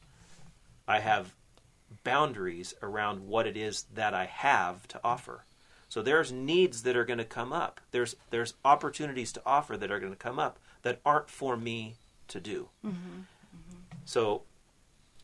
I 0.86 1.00
have 1.00 1.34
boundaries 2.04 2.74
around 2.82 3.26
what 3.26 3.46
it 3.46 3.56
is 3.56 3.86
that 3.94 4.14
I 4.14 4.26
have 4.26 4.86
to 4.88 5.00
offer. 5.02 5.44
So 5.88 6.02
there's 6.02 6.32
needs 6.32 6.84
that 6.84 6.96
are 6.96 7.04
going 7.04 7.18
to 7.18 7.24
come 7.24 7.52
up. 7.52 7.80
There's 7.90 8.16
there's 8.30 8.54
opportunities 8.64 9.32
to 9.32 9.42
offer 9.44 9.76
that 9.76 9.90
are 9.90 10.00
going 10.00 10.12
to 10.12 10.18
come 10.18 10.38
up 10.38 10.58
that 10.82 11.00
aren't 11.04 11.28
for 11.28 11.56
me 11.56 11.96
to 12.28 12.40
do. 12.40 12.68
Mm-hmm. 12.84 12.96
Mm-hmm. 12.96 13.96
So 14.04 14.42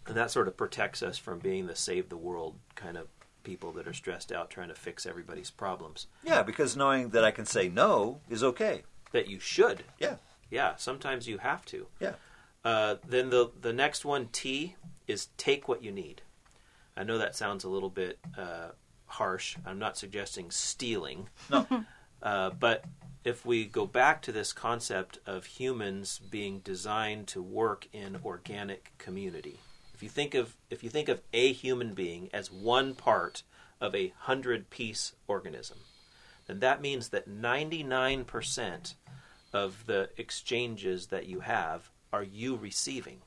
and 0.06 0.16
that 0.16 0.30
sort 0.30 0.48
of 0.48 0.56
protects 0.56 1.02
us 1.02 1.18
from 1.18 1.38
being 1.38 1.66
the 1.66 1.76
save 1.76 2.08
the 2.08 2.16
world 2.16 2.56
kind 2.74 2.96
of 2.96 3.08
people 3.44 3.72
that 3.72 3.86
are 3.86 3.92
stressed 3.94 4.32
out 4.32 4.50
trying 4.50 4.68
to 4.68 4.74
fix 4.74 5.06
everybody's 5.06 5.50
problems. 5.50 6.06
Yeah, 6.22 6.42
because 6.42 6.76
knowing 6.76 7.10
that 7.10 7.24
I 7.24 7.30
can 7.30 7.46
say 7.46 7.68
no 7.68 8.20
is 8.28 8.42
okay. 8.44 8.82
That 9.12 9.28
you 9.28 9.38
should. 9.38 9.84
Yeah. 9.98 10.16
Yeah, 10.50 10.74
sometimes 10.76 11.28
you 11.28 11.38
have 11.38 11.64
to. 11.66 11.86
Yeah. 12.00 12.14
Uh, 12.64 12.96
then 13.06 13.30
the 13.30 13.50
the 13.60 13.72
next 13.72 14.04
one 14.04 14.28
T 14.32 14.76
is 15.06 15.28
take 15.36 15.68
what 15.68 15.82
you 15.82 15.92
need. 15.92 16.22
I 16.98 17.04
know 17.04 17.18
that 17.18 17.36
sounds 17.36 17.62
a 17.62 17.68
little 17.68 17.90
bit 17.90 18.18
uh, 18.36 18.70
harsh. 19.06 19.56
I'm 19.64 19.78
not 19.78 19.96
suggesting 19.96 20.50
stealing. 20.50 21.28
No. 21.48 21.66
uh, 22.22 22.50
but 22.50 22.84
if 23.24 23.46
we 23.46 23.66
go 23.66 23.86
back 23.86 24.20
to 24.22 24.32
this 24.32 24.52
concept 24.52 25.18
of 25.24 25.44
humans 25.44 26.20
being 26.30 26.58
designed 26.58 27.28
to 27.28 27.40
work 27.40 27.86
in 27.92 28.18
organic 28.24 28.96
community, 28.98 29.60
if 29.94 30.02
you 30.02 30.08
think 30.08 30.34
of 30.34 30.56
if 30.70 30.82
you 30.82 30.90
think 30.90 31.08
of 31.08 31.20
a 31.32 31.52
human 31.52 31.94
being 31.94 32.30
as 32.32 32.50
one 32.50 32.94
part 32.94 33.44
of 33.80 33.94
a 33.94 34.12
hundred 34.18 34.68
piece 34.70 35.12
organism, 35.28 35.78
then 36.48 36.60
that 36.60 36.80
means 36.80 37.10
that 37.10 37.28
99% 37.28 38.94
of 39.52 39.86
the 39.86 40.08
exchanges 40.16 41.06
that 41.06 41.26
you 41.26 41.40
have 41.40 41.90
are 42.12 42.22
you 42.22 42.56
receiving. 42.56 43.18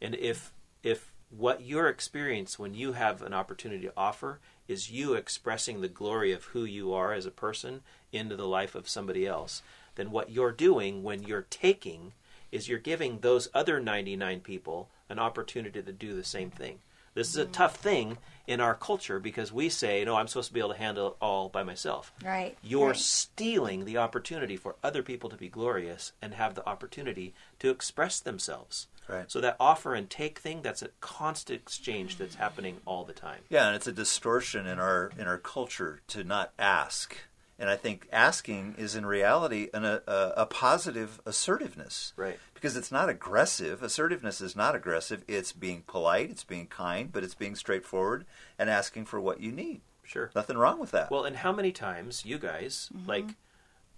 And 0.00 0.14
if 0.14 0.52
if 0.82 1.07
what 1.30 1.62
your 1.62 1.88
experience 1.88 2.58
when 2.58 2.74
you 2.74 2.92
have 2.92 3.22
an 3.22 3.34
opportunity 3.34 3.86
to 3.86 3.92
offer 3.96 4.40
is 4.66 4.90
you 4.90 5.14
expressing 5.14 5.80
the 5.80 5.88
glory 5.88 6.32
of 6.32 6.44
who 6.44 6.64
you 6.64 6.92
are 6.92 7.12
as 7.12 7.26
a 7.26 7.30
person 7.30 7.82
into 8.12 8.36
the 8.36 8.46
life 8.46 8.74
of 8.74 8.88
somebody 8.88 9.26
else, 9.26 9.62
then 9.96 10.10
what 10.10 10.30
you're 10.30 10.52
doing 10.52 11.02
when 11.02 11.22
you're 11.22 11.46
taking 11.50 12.12
is 12.50 12.68
you're 12.68 12.78
giving 12.78 13.18
those 13.18 13.48
other 13.52 13.80
99 13.80 14.40
people 14.40 14.88
an 15.08 15.18
opportunity 15.18 15.82
to 15.82 15.92
do 15.92 16.14
the 16.14 16.24
same 16.24 16.50
thing. 16.50 16.78
This 17.18 17.30
is 17.30 17.36
a 17.36 17.46
tough 17.46 17.74
thing 17.74 18.18
in 18.46 18.60
our 18.60 18.76
culture 18.76 19.18
because 19.18 19.52
we 19.52 19.68
say, 19.68 20.04
no, 20.04 20.14
I'm 20.14 20.28
supposed 20.28 20.48
to 20.48 20.54
be 20.54 20.60
able 20.60 20.72
to 20.72 20.78
handle 20.78 21.08
it 21.08 21.16
all 21.20 21.48
by 21.48 21.64
myself. 21.64 22.12
Right. 22.24 22.56
You're 22.62 22.88
right. 22.88 22.96
stealing 22.96 23.84
the 23.84 23.98
opportunity 23.98 24.56
for 24.56 24.76
other 24.84 25.02
people 25.02 25.28
to 25.30 25.36
be 25.36 25.48
glorious 25.48 26.12
and 26.22 26.34
have 26.34 26.54
the 26.54 26.66
opportunity 26.66 27.34
to 27.58 27.70
express 27.70 28.20
themselves. 28.20 28.86
Right. 29.08 29.28
So 29.28 29.40
that 29.40 29.56
offer 29.58 29.94
and 29.94 30.08
take 30.08 30.38
thing, 30.38 30.62
that's 30.62 30.80
a 30.82 30.90
constant 31.00 31.60
exchange 31.62 32.18
that's 32.18 32.36
happening 32.36 32.76
all 32.84 33.04
the 33.04 33.14
time. 33.14 33.40
Yeah, 33.48 33.66
and 33.66 33.74
it's 33.74 33.86
a 33.86 33.92
distortion 33.92 34.66
in 34.66 34.78
our 34.78 35.10
in 35.18 35.26
our 35.26 35.38
culture 35.38 36.02
to 36.08 36.22
not 36.22 36.52
ask. 36.58 37.16
And 37.58 37.68
I 37.68 37.76
think 37.76 38.06
asking 38.12 38.76
is 38.78 38.94
in 38.94 39.04
reality 39.04 39.68
an, 39.74 39.84
a, 39.84 40.00
a 40.06 40.46
positive 40.46 41.20
assertiveness. 41.26 42.12
Right. 42.16 42.38
Because 42.54 42.76
it's 42.76 42.92
not 42.92 43.08
aggressive. 43.08 43.82
Assertiveness 43.82 44.40
is 44.40 44.54
not 44.54 44.76
aggressive. 44.76 45.24
It's 45.26 45.52
being 45.52 45.82
polite, 45.86 46.30
it's 46.30 46.44
being 46.44 46.66
kind, 46.66 47.12
but 47.12 47.24
it's 47.24 47.34
being 47.34 47.56
straightforward 47.56 48.24
and 48.58 48.70
asking 48.70 49.06
for 49.06 49.20
what 49.20 49.40
you 49.40 49.50
need. 49.50 49.80
Sure. 50.04 50.30
Nothing 50.34 50.56
wrong 50.56 50.78
with 50.78 50.92
that. 50.92 51.10
Well, 51.10 51.24
and 51.24 51.36
how 51.36 51.52
many 51.52 51.72
times 51.72 52.24
you 52.24 52.38
guys, 52.38 52.90
mm-hmm. 52.94 53.08
like 53.08 53.34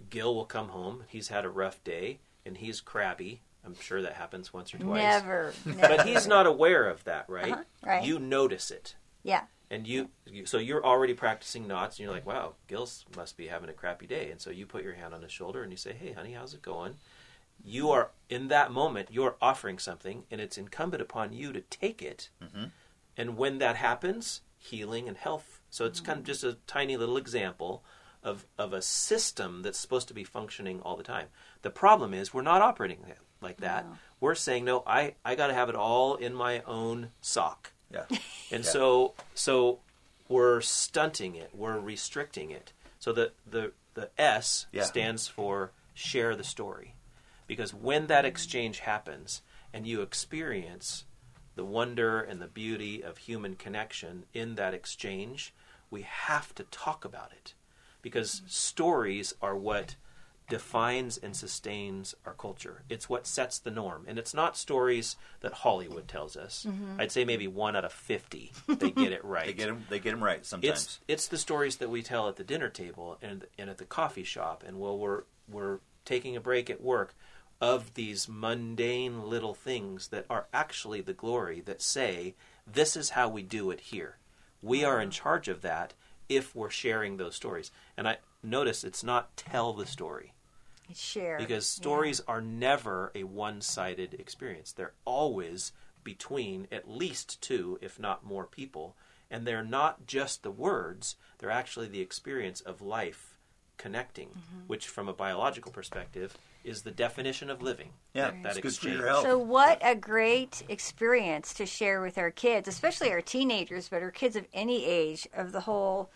Gil 0.09 0.35
will 0.35 0.47
come 0.47 0.71
home, 0.71 1.05
he's 1.07 1.29
had 1.29 1.45
a 1.45 1.51
rough 1.51 1.85
day, 1.85 2.19
and 2.45 2.57
he's 2.57 2.81
crabby. 2.81 3.43
I'm 3.65 3.79
sure 3.79 4.01
that 4.03 4.15
happens 4.15 4.53
once 4.53 4.75
or 4.75 4.79
twice. 4.79 5.03
Never. 5.03 5.53
never. 5.67 5.81
But 5.97 6.07
he's 6.07 6.27
not 6.27 6.47
aware 6.47 6.89
of 6.89 7.05
that, 7.05 7.27
right? 7.29 7.53
Uh-huh. 7.53 7.63
Right. 7.85 8.05
You 8.05 8.19
notice 8.19 8.71
it. 8.71 8.97
Yeah. 9.23 9.43
And 9.71 9.87
you, 9.87 10.09
you, 10.27 10.47
so 10.47 10.59
you're 10.59 10.85
already 10.85 11.15
practicing 11.15 11.69
knots, 11.69 11.97
and 11.97 12.05
you're 12.05 12.13
like, 12.13 12.27
"Wow, 12.27 12.55
Gil's 12.67 13.05
must 13.17 13.37
be 13.37 13.47
having 13.47 13.71
a 13.71 13.75
crappy 13.75 14.07
day." 14.07 14.31
And 14.31 14.41
so 14.41 14.51
you 14.51 14.67
put 14.67 14.83
your 14.83 14.95
hand 14.95 15.15
on 15.15 15.23
his 15.23 15.31
shoulder 15.31 15.63
and 15.63 15.71
you 15.71 15.77
say, 15.77 15.93
"Hey, 15.93 16.13
honey, 16.13 16.33
how's 16.33 16.55
it 16.55 16.63
going?" 16.63 16.97
You 17.63 17.91
are 17.91 18.11
in 18.29 18.49
that 18.49 18.73
moment. 18.73 19.09
You're 19.11 19.37
offering 19.41 19.79
something, 19.79 20.25
and 20.31 20.41
it's 20.41 20.59
incumbent 20.59 21.03
upon 21.03 21.33
you 21.33 21.53
to 21.53 21.61
take 21.61 22.03
it. 22.03 22.31
Mm-hmm. 22.43 22.65
And 23.17 23.37
when 23.37 23.59
that 23.59 23.77
happens, 23.77 24.41
healing 24.57 25.09
and 25.09 25.17
health. 25.17 25.61
So 25.71 25.85
it's 25.85 26.01
mm-hmm. 26.01 26.07
kind 26.07 26.19
of 26.21 26.25
just 26.25 26.45
a 26.45 26.59
tiny 26.67 26.97
little 26.97 27.17
example 27.17 27.85
of 28.23 28.47
of 28.59 28.73
a 28.73 28.83
system 28.83 29.63
that's 29.63 29.79
supposed 29.79 30.09
to 30.09 30.15
be 30.15 30.25
functioning 30.25 30.81
all 30.81 30.97
the 30.97 31.03
time. 31.03 31.29
The 31.63 31.71
problem 31.71 32.13
is 32.13 32.35
we're 32.35 32.43
not 32.43 32.63
operating 32.63 33.05
like 33.41 33.59
that. 33.59 33.87
We're 34.21 34.35
saying 34.35 34.65
no. 34.65 34.83
I 34.87 35.15
I 35.25 35.35
got 35.35 35.47
to 35.47 35.55
have 35.55 35.69
it 35.69 35.75
all 35.75 36.17
in 36.17 36.35
my 36.35 36.61
own 36.63 37.11
sock. 37.21 37.73
Yeah. 37.93 38.05
And 38.53 38.65
Yeah. 38.65 38.71
so 38.71 39.15
so 39.35 39.79
we're 40.29 40.61
stunting 40.61 41.35
it. 41.37 41.51
We're 41.55 41.79
restricting 41.79 42.51
it. 42.51 42.73
So 42.99 43.13
the 43.13 43.33
the 43.47 43.73
the 43.95 44.11
S 44.19 44.67
Yeah. 44.73 44.83
stands 44.85 45.29
for 45.29 45.73
share 45.95 46.35
the 46.37 46.45
story. 46.45 46.95
Because 47.47 47.75
when 47.75 48.07
that 48.07 48.25
exchange 48.25 48.81
happens 48.81 49.43
and 49.73 49.87
you 49.87 50.03
experience 50.03 51.05
the 51.57 51.65
wonder 51.65 52.21
and 52.21 52.41
the 52.41 52.47
beauty 52.47 53.03
of 53.03 53.19
human 53.19 53.57
connection 53.57 54.25
in 54.33 54.55
that 54.55 54.73
exchange, 54.73 55.53
we 55.91 56.03
have 56.03 56.55
to 56.55 56.63
talk 56.65 57.05
about 57.05 57.33
it. 57.33 57.55
Because 58.03 58.43
stories 58.47 59.35
are 59.43 59.57
what 59.57 59.97
defines 60.51 61.17
and 61.17 61.35
sustains 61.35 62.15
our 62.27 62.35
culture. 62.35 62.83
It's 62.91 63.09
what 63.09 63.27
sets 63.27 63.59
the 63.59 63.71
norm. 63.71 64.05
And 64.07 64.19
it's 64.19 64.35
not 64.35 64.57
stories 64.57 65.17
that 65.41 65.53
Hollywood 65.53 66.09
tells 66.09 66.37
us. 66.37 66.67
Mm-hmm. 66.69 67.01
I'd 67.01 67.13
say 67.13 67.25
maybe 67.25 67.49
one 67.49 67.77
out 67.77 67.87
of 67.87 67.93
50 67.93 68.53
they 68.69 68.91
get 68.91 69.13
it 69.13 69.25
right. 69.25 69.47
They 69.47 69.55
get 69.55 69.69
them. 69.69 69.87
They 69.89 70.01
get 70.01 70.13
'em 70.13 70.23
right 70.23 70.45
sometimes. 70.45 70.71
It's 70.73 71.01
it's 71.09 71.29
the 71.29 71.39
stories 71.39 71.77
that 71.77 71.89
we 71.89 72.03
tell 72.03 72.29
at 72.29 72.37
the 72.37 72.45
dinner 72.45 72.69
table 72.69 73.17
and 73.23 73.47
and 73.57 73.71
at 73.71 73.79
the 73.79 73.87
coffee 73.87 74.25
shop 74.25 74.63
and 74.67 74.79
while 74.79 74.99
we're 74.99 75.23
we're 75.49 75.79
taking 76.05 76.37
a 76.37 76.41
break 76.41 76.69
at 76.69 76.83
work 76.83 77.15
of 77.61 77.95
these 77.95 78.29
mundane 78.29 79.23
little 79.23 79.55
things 79.55 80.09
that 80.09 80.27
are 80.29 80.47
actually 80.53 81.01
the 81.01 81.13
glory 81.13 81.61
that 81.61 81.81
say 81.81 82.35
this 82.67 82.97
is 82.97 83.11
how 83.11 83.29
we 83.29 83.43
do 83.43 83.71
it 83.71 83.81
here. 83.81 84.17
We 84.63 84.85
are 84.85 85.01
in 85.01 85.11
charge 85.11 85.49
of 85.49 85.63
that 85.63 85.95
if 86.29 86.55
we're 86.55 86.71
sharing 86.71 87.17
those 87.17 87.37
stories. 87.37 87.71
And 87.97 88.09
I 88.09 88.19
notice 88.43 88.83
it's 88.83 89.05
not 89.05 89.37
tell 89.37 89.73
the 89.73 89.87
story 89.87 90.33
Share. 90.95 91.39
because 91.39 91.67
stories 91.67 92.21
are 92.27 92.41
never 92.41 93.13
a 93.15 93.25
one-sided 93.25 94.15
experience. 94.15 94.73
They're 94.73 94.95
always 95.05 95.73
between 96.03 96.67
at 96.73 96.91
least 96.91 97.41
two, 97.41 97.79
if 97.83 97.99
not 97.99 98.25
more 98.25 98.47
people, 98.47 98.97
and 99.31 99.47
they're 99.47 99.65
not 99.65 100.07
just 100.07 100.43
the 100.43 100.51
words, 100.51 101.17
they're 101.39 101.51
actually 101.51 101.89
the 101.89 102.01
experience 102.01 102.61
of 102.61 102.81
life 102.81 103.39
connecting, 103.77 104.29
mm-hmm. 104.29 104.67
which 104.67 104.89
from 104.89 105.09
a 105.09 105.13
biological 105.13 105.73
perspective 105.73 106.37
is 106.65 106.83
the 106.83 106.91
definition 106.91 107.49
of 107.49 107.63
living. 107.63 107.89
yeah, 108.13 108.31
that, 108.31 108.43
that 108.43 108.49
it's 108.51 108.55
good 108.57 108.63
for 108.63 108.69
exchange. 108.69 108.99
your 108.99 109.09
health. 109.09 109.23
So, 109.23 109.39
what 109.39 109.79
a 109.83 109.95
great 109.95 110.63
experience 110.69 111.55
to 111.55 111.65
share 111.65 112.03
with 112.03 112.19
our 112.19 112.31
kids, 112.31 112.69
especially 112.69 113.11
our 113.11 113.23
teenagers, 113.23 113.89
but 113.89 114.03
our 114.03 114.11
kids 114.11 114.37
of 114.37 114.47
any 114.53 114.85
age, 114.85 115.27
of 115.35 115.53
the 115.53 115.61
whole. 115.61 116.11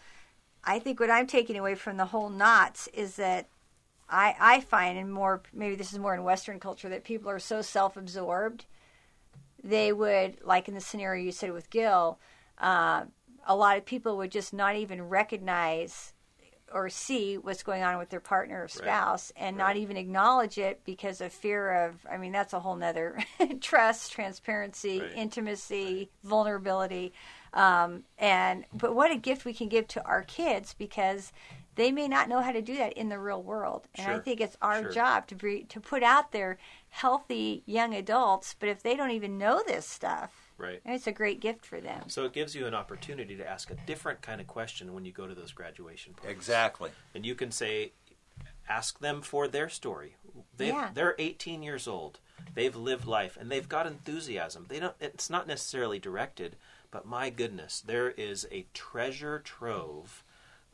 I 0.62 0.78
think 0.78 1.00
what 1.00 1.10
I'm 1.10 1.26
taking 1.26 1.58
away 1.58 1.74
from 1.74 1.96
the 1.96 2.06
whole 2.06 2.30
knots 2.30 2.88
is 2.88 3.16
that 3.16 3.48
I, 4.08 4.34
I 4.38 4.60
find, 4.60 4.98
and 4.98 5.12
more, 5.12 5.42
maybe 5.52 5.74
this 5.76 5.92
is 5.92 5.98
more 5.98 6.14
in 6.14 6.24
Western 6.24 6.60
culture, 6.60 6.88
that 6.88 7.04
people 7.04 7.30
are 7.30 7.38
so 7.38 7.62
self 7.62 7.96
absorbed. 7.96 8.66
They 9.62 9.92
would, 9.92 10.38
like 10.44 10.68
in 10.68 10.74
the 10.74 10.80
scenario 10.80 11.24
you 11.24 11.32
said 11.32 11.52
with 11.52 11.70
Gil, 11.70 12.18
uh, 12.58 13.04
a 13.46 13.56
lot 13.56 13.78
of 13.78 13.84
people 13.84 14.16
would 14.18 14.30
just 14.30 14.52
not 14.52 14.76
even 14.76 15.08
recognize 15.08 16.12
or 16.72 16.88
see 16.88 17.36
what's 17.38 17.62
going 17.62 17.82
on 17.82 17.98
with 17.98 18.08
their 18.10 18.20
partner 18.20 18.64
or 18.64 18.68
spouse 18.68 19.32
and 19.36 19.56
not 19.56 19.76
even 19.76 19.96
acknowledge 19.96 20.58
it 20.58 20.80
because 20.84 21.20
of 21.20 21.30
fear 21.32 21.84
of 21.84 21.94
i 22.10 22.16
mean 22.16 22.32
that's 22.32 22.52
a 22.54 22.58
whole 22.58 22.74
nother 22.74 23.18
trust 23.60 24.12
transparency 24.12 25.00
Right. 25.00 25.12
intimacy 25.14 26.10
vulnerability 26.24 27.12
um, 27.52 28.02
and 28.18 28.64
but 28.72 28.94
what 28.96 29.12
a 29.12 29.16
gift 29.16 29.44
we 29.44 29.52
can 29.54 29.68
give 29.68 29.86
to 29.88 30.04
our 30.04 30.22
kids 30.22 30.74
because 30.74 31.32
they 31.76 31.90
may 31.90 32.06
not 32.08 32.28
know 32.28 32.40
how 32.40 32.52
to 32.52 32.62
do 32.62 32.76
that 32.76 32.92
in 32.94 33.08
the 33.08 33.18
real 33.18 33.42
world 33.42 33.86
and 33.96 34.06
i 34.10 34.18
think 34.18 34.40
it's 34.40 34.56
our 34.62 34.82
Sure. 34.82 34.92
job 34.92 35.26
to 35.28 35.34
be 35.34 35.64
to 35.64 35.80
put 35.80 36.02
out 36.02 36.32
there 36.32 36.58
healthy 36.90 37.62
young 37.66 37.94
adults 37.94 38.54
but 38.58 38.68
if 38.68 38.82
they 38.82 38.96
don't 38.96 39.10
even 39.10 39.38
know 39.38 39.62
this 39.66 39.86
stuff 39.86 40.52
Right. 40.56 40.80
it's 40.84 41.06
a 41.08 41.12
great 41.12 41.40
gift 41.40 41.66
for 41.66 41.80
them 41.80 42.08
So 42.08 42.24
it 42.24 42.32
gives 42.32 42.54
you 42.54 42.66
an 42.66 42.74
opportunity 42.74 43.34
to 43.36 43.48
ask 43.48 43.70
a 43.70 43.76
different 43.86 44.22
kind 44.22 44.40
of 44.40 44.46
question 44.46 44.94
when 44.94 45.04
you 45.04 45.10
go 45.12 45.26
to 45.26 45.34
those 45.34 45.50
graduation 45.52 46.14
parties. 46.14 46.36
exactly. 46.36 46.90
and 47.14 47.26
you 47.26 47.34
can 47.34 47.50
say 47.50 47.92
ask 48.68 48.98
them 49.00 49.20
for 49.22 49.46
their 49.48 49.68
story 49.68 50.16
they've, 50.56 50.68
Yeah. 50.72 50.90
they're 50.94 51.14
18 51.18 51.62
years 51.62 51.86
old 51.88 52.20
they've 52.54 52.74
lived 52.76 53.04
life 53.06 53.36
and 53.40 53.50
they've 53.50 53.68
got 53.68 53.86
enthusiasm 53.86 54.66
they 54.68 54.80
don't 54.80 54.94
it's 55.00 55.28
not 55.30 55.46
necessarily 55.46 55.98
directed 55.98 56.56
but 56.90 57.04
my 57.06 57.30
goodness 57.30 57.80
there 57.80 58.10
is 58.10 58.46
a 58.50 58.66
treasure 58.72 59.38
trove 59.40 60.23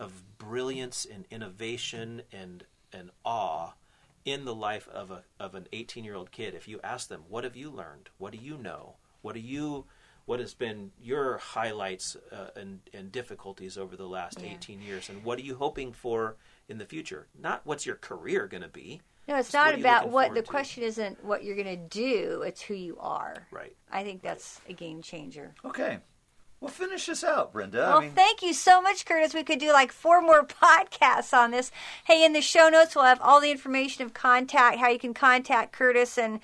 of 0.00 0.24
brilliance 0.38 1.06
and 1.12 1.26
innovation 1.30 2.22
and 2.32 2.64
and 2.92 3.10
awe 3.24 3.70
in 4.24 4.44
the 4.44 4.54
life 4.54 4.88
of 4.88 5.10
a 5.12 5.22
of 5.38 5.54
an 5.54 5.66
18 5.72 6.02
year 6.04 6.14
old 6.16 6.30
kid 6.32 6.54
if 6.54 6.66
you 6.66 6.80
ask 6.82 7.08
them 7.08 7.22
what 7.28 7.44
have 7.44 7.54
you 7.56 7.70
learned 7.70 8.08
what 8.18 8.32
do 8.32 8.38
you 8.38 8.56
know 8.58 8.96
what 9.22 9.34
do 9.34 9.40
you 9.40 9.84
what 10.26 10.40
has 10.40 10.54
been 10.54 10.92
your 11.00 11.38
highlights 11.38 12.16
uh, 12.32 12.48
and, 12.54 12.80
and 12.94 13.10
difficulties 13.10 13.76
over 13.78 13.96
the 13.96 14.06
last 14.06 14.40
Yeah. 14.40 14.52
18 14.52 14.80
years 14.82 15.08
and 15.08 15.22
what 15.24 15.38
are 15.38 15.42
you 15.42 15.54
hoping 15.56 15.92
for 15.92 16.36
in 16.68 16.78
the 16.78 16.84
future 16.86 17.26
not 17.38 17.60
what's 17.64 17.86
your 17.86 17.96
career 17.96 18.46
going 18.46 18.62
to 18.62 18.68
be 18.68 19.00
no 19.28 19.36
it's 19.36 19.48
It's 19.48 19.54
what 19.54 19.60
not 19.66 19.74
are 19.74 19.78
about 19.78 20.08
what 20.10 20.34
the 20.34 20.42
to? 20.42 20.46
question 20.48 20.82
isn't 20.82 21.24
what 21.24 21.44
you're 21.44 21.56
going 21.56 21.66
to 21.78 21.88
do 21.98 22.42
it's 22.46 22.60
who 22.62 22.74
you 22.74 22.96
are 23.00 23.46
right 23.50 23.74
I 23.92 24.02
think 24.04 24.22
that's 24.22 24.60
a 24.68 24.72
game 24.72 25.02
changer. 25.02 25.54
Okay. 25.64 25.98
Well, 26.61 26.70
finish 26.70 27.07
this 27.07 27.25
out, 27.25 27.55
Brenda. 27.55 27.79
Well, 27.79 27.99
I 27.99 28.01
mean, 28.01 28.11
thank 28.11 28.42
you 28.42 28.53
so 28.53 28.83
much, 28.83 29.07
Curtis. 29.07 29.33
We 29.33 29.44
could 29.44 29.59
do 29.59 29.73
like 29.73 29.92
four 29.92 30.20
more 30.20 30.44
podcasts 30.62 31.33
on 31.33 31.53
this. 31.53 31.73
Hey, 32.05 32.25
in 32.25 32.35
the 32.35 32.42
show 32.42 32.68
notes, 32.68 32.94
we'll 32.94 33.07
have 33.07 33.20
all 33.23 33.40
the 33.40 33.51
information 33.51 34.05
of 34.05 34.12
contact, 34.12 34.79
how 34.79 34.88
you 34.88 34.99
can 34.99 35.14
contact 35.14 35.73
Curtis, 35.73 36.18
and 36.18 36.40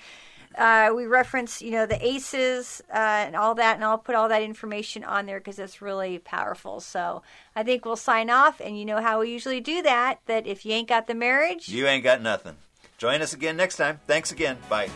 uh, 0.57 0.91
we 0.95 1.05
reference, 1.05 1.61
you 1.61 1.69
know, 1.69 1.85
the 1.85 2.03
ACEs 2.03 2.81
uh, 2.91 2.95
and 2.97 3.35
all 3.35 3.53
that, 3.55 3.75
and 3.75 3.83
I'll 3.83 3.99
put 3.99 4.15
all 4.15 4.27
that 4.29 4.41
information 4.41 5.03
on 5.03 5.27
there 5.27 5.39
because 5.39 5.59
it's 5.59 5.83
really 5.83 6.17
powerful. 6.17 6.79
So 6.79 7.21
I 7.55 7.61
think 7.61 7.85
we'll 7.85 7.95
sign 7.95 8.31
off, 8.31 8.59
and 8.59 8.77
you 8.77 8.85
know 8.85 8.99
how 8.99 9.19
we 9.19 9.31
usually 9.31 9.61
do 9.61 9.83
that. 9.83 10.19
That 10.25 10.47
if 10.47 10.65
you 10.65 10.71
ain't 10.71 10.89
got 10.89 11.05
the 11.05 11.13
marriage, 11.13 11.69
you 11.69 11.85
ain't 11.85 12.03
got 12.03 12.23
nothing. 12.23 12.55
Join 12.97 13.21
us 13.21 13.33
again 13.33 13.55
next 13.55 13.75
time. 13.75 13.99
Thanks 14.07 14.31
again. 14.31 14.57
Bye. 14.67 14.89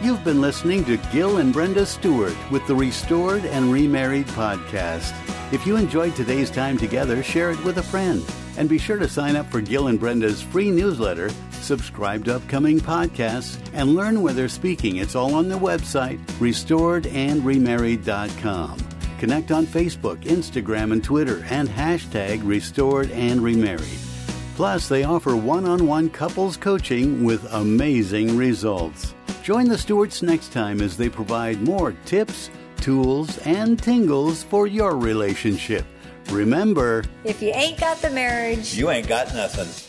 You've 0.00 0.22
been 0.22 0.40
listening 0.40 0.84
to 0.84 0.96
Gil 1.12 1.38
and 1.38 1.52
Brenda 1.52 1.84
Stewart 1.84 2.36
with 2.52 2.64
the 2.68 2.74
Restored 2.74 3.44
and 3.44 3.72
Remarried 3.72 4.28
podcast. 4.28 5.12
If 5.52 5.66
you 5.66 5.74
enjoyed 5.74 6.14
today's 6.14 6.52
time 6.52 6.78
together, 6.78 7.20
share 7.20 7.50
it 7.50 7.60
with 7.64 7.78
a 7.78 7.82
friend. 7.82 8.24
And 8.56 8.68
be 8.68 8.78
sure 8.78 8.98
to 8.98 9.08
sign 9.08 9.34
up 9.34 9.50
for 9.50 9.60
Gil 9.60 9.88
and 9.88 9.98
Brenda's 9.98 10.40
free 10.40 10.70
newsletter, 10.70 11.30
subscribe 11.50 12.24
to 12.26 12.36
upcoming 12.36 12.78
podcasts, 12.78 13.58
and 13.72 13.96
learn 13.96 14.22
where 14.22 14.32
they're 14.32 14.48
speaking. 14.48 14.98
It's 14.98 15.16
all 15.16 15.34
on 15.34 15.48
the 15.48 15.58
website, 15.58 16.24
restoredandremarried.com. 16.38 18.78
Connect 19.18 19.50
on 19.50 19.66
Facebook, 19.66 20.22
Instagram, 20.22 20.92
and 20.92 21.02
Twitter, 21.02 21.44
and 21.50 21.68
hashtag 21.68 22.40
Restored 22.44 23.10
and 23.10 23.40
Remarried. 23.40 23.98
Plus, 24.54 24.88
they 24.88 25.02
offer 25.02 25.34
one 25.34 25.64
on 25.64 25.88
one 25.88 26.08
couples 26.08 26.56
coaching 26.56 27.24
with 27.24 27.52
amazing 27.52 28.36
results. 28.36 29.16
Join 29.48 29.66
the 29.66 29.78
Stewarts 29.78 30.20
next 30.20 30.52
time 30.52 30.82
as 30.82 30.94
they 30.94 31.08
provide 31.08 31.62
more 31.62 31.92
tips, 32.04 32.50
tools, 32.82 33.38
and 33.46 33.82
tingles 33.82 34.42
for 34.42 34.66
your 34.66 34.98
relationship. 34.98 35.86
Remember, 36.28 37.02
if 37.24 37.40
you 37.40 37.52
ain't 37.54 37.80
got 37.80 37.96
the 38.02 38.10
marriage, 38.10 38.74
You 38.74 38.90
ain't 38.90 39.08
got 39.08 39.34
nothing. 39.34 39.87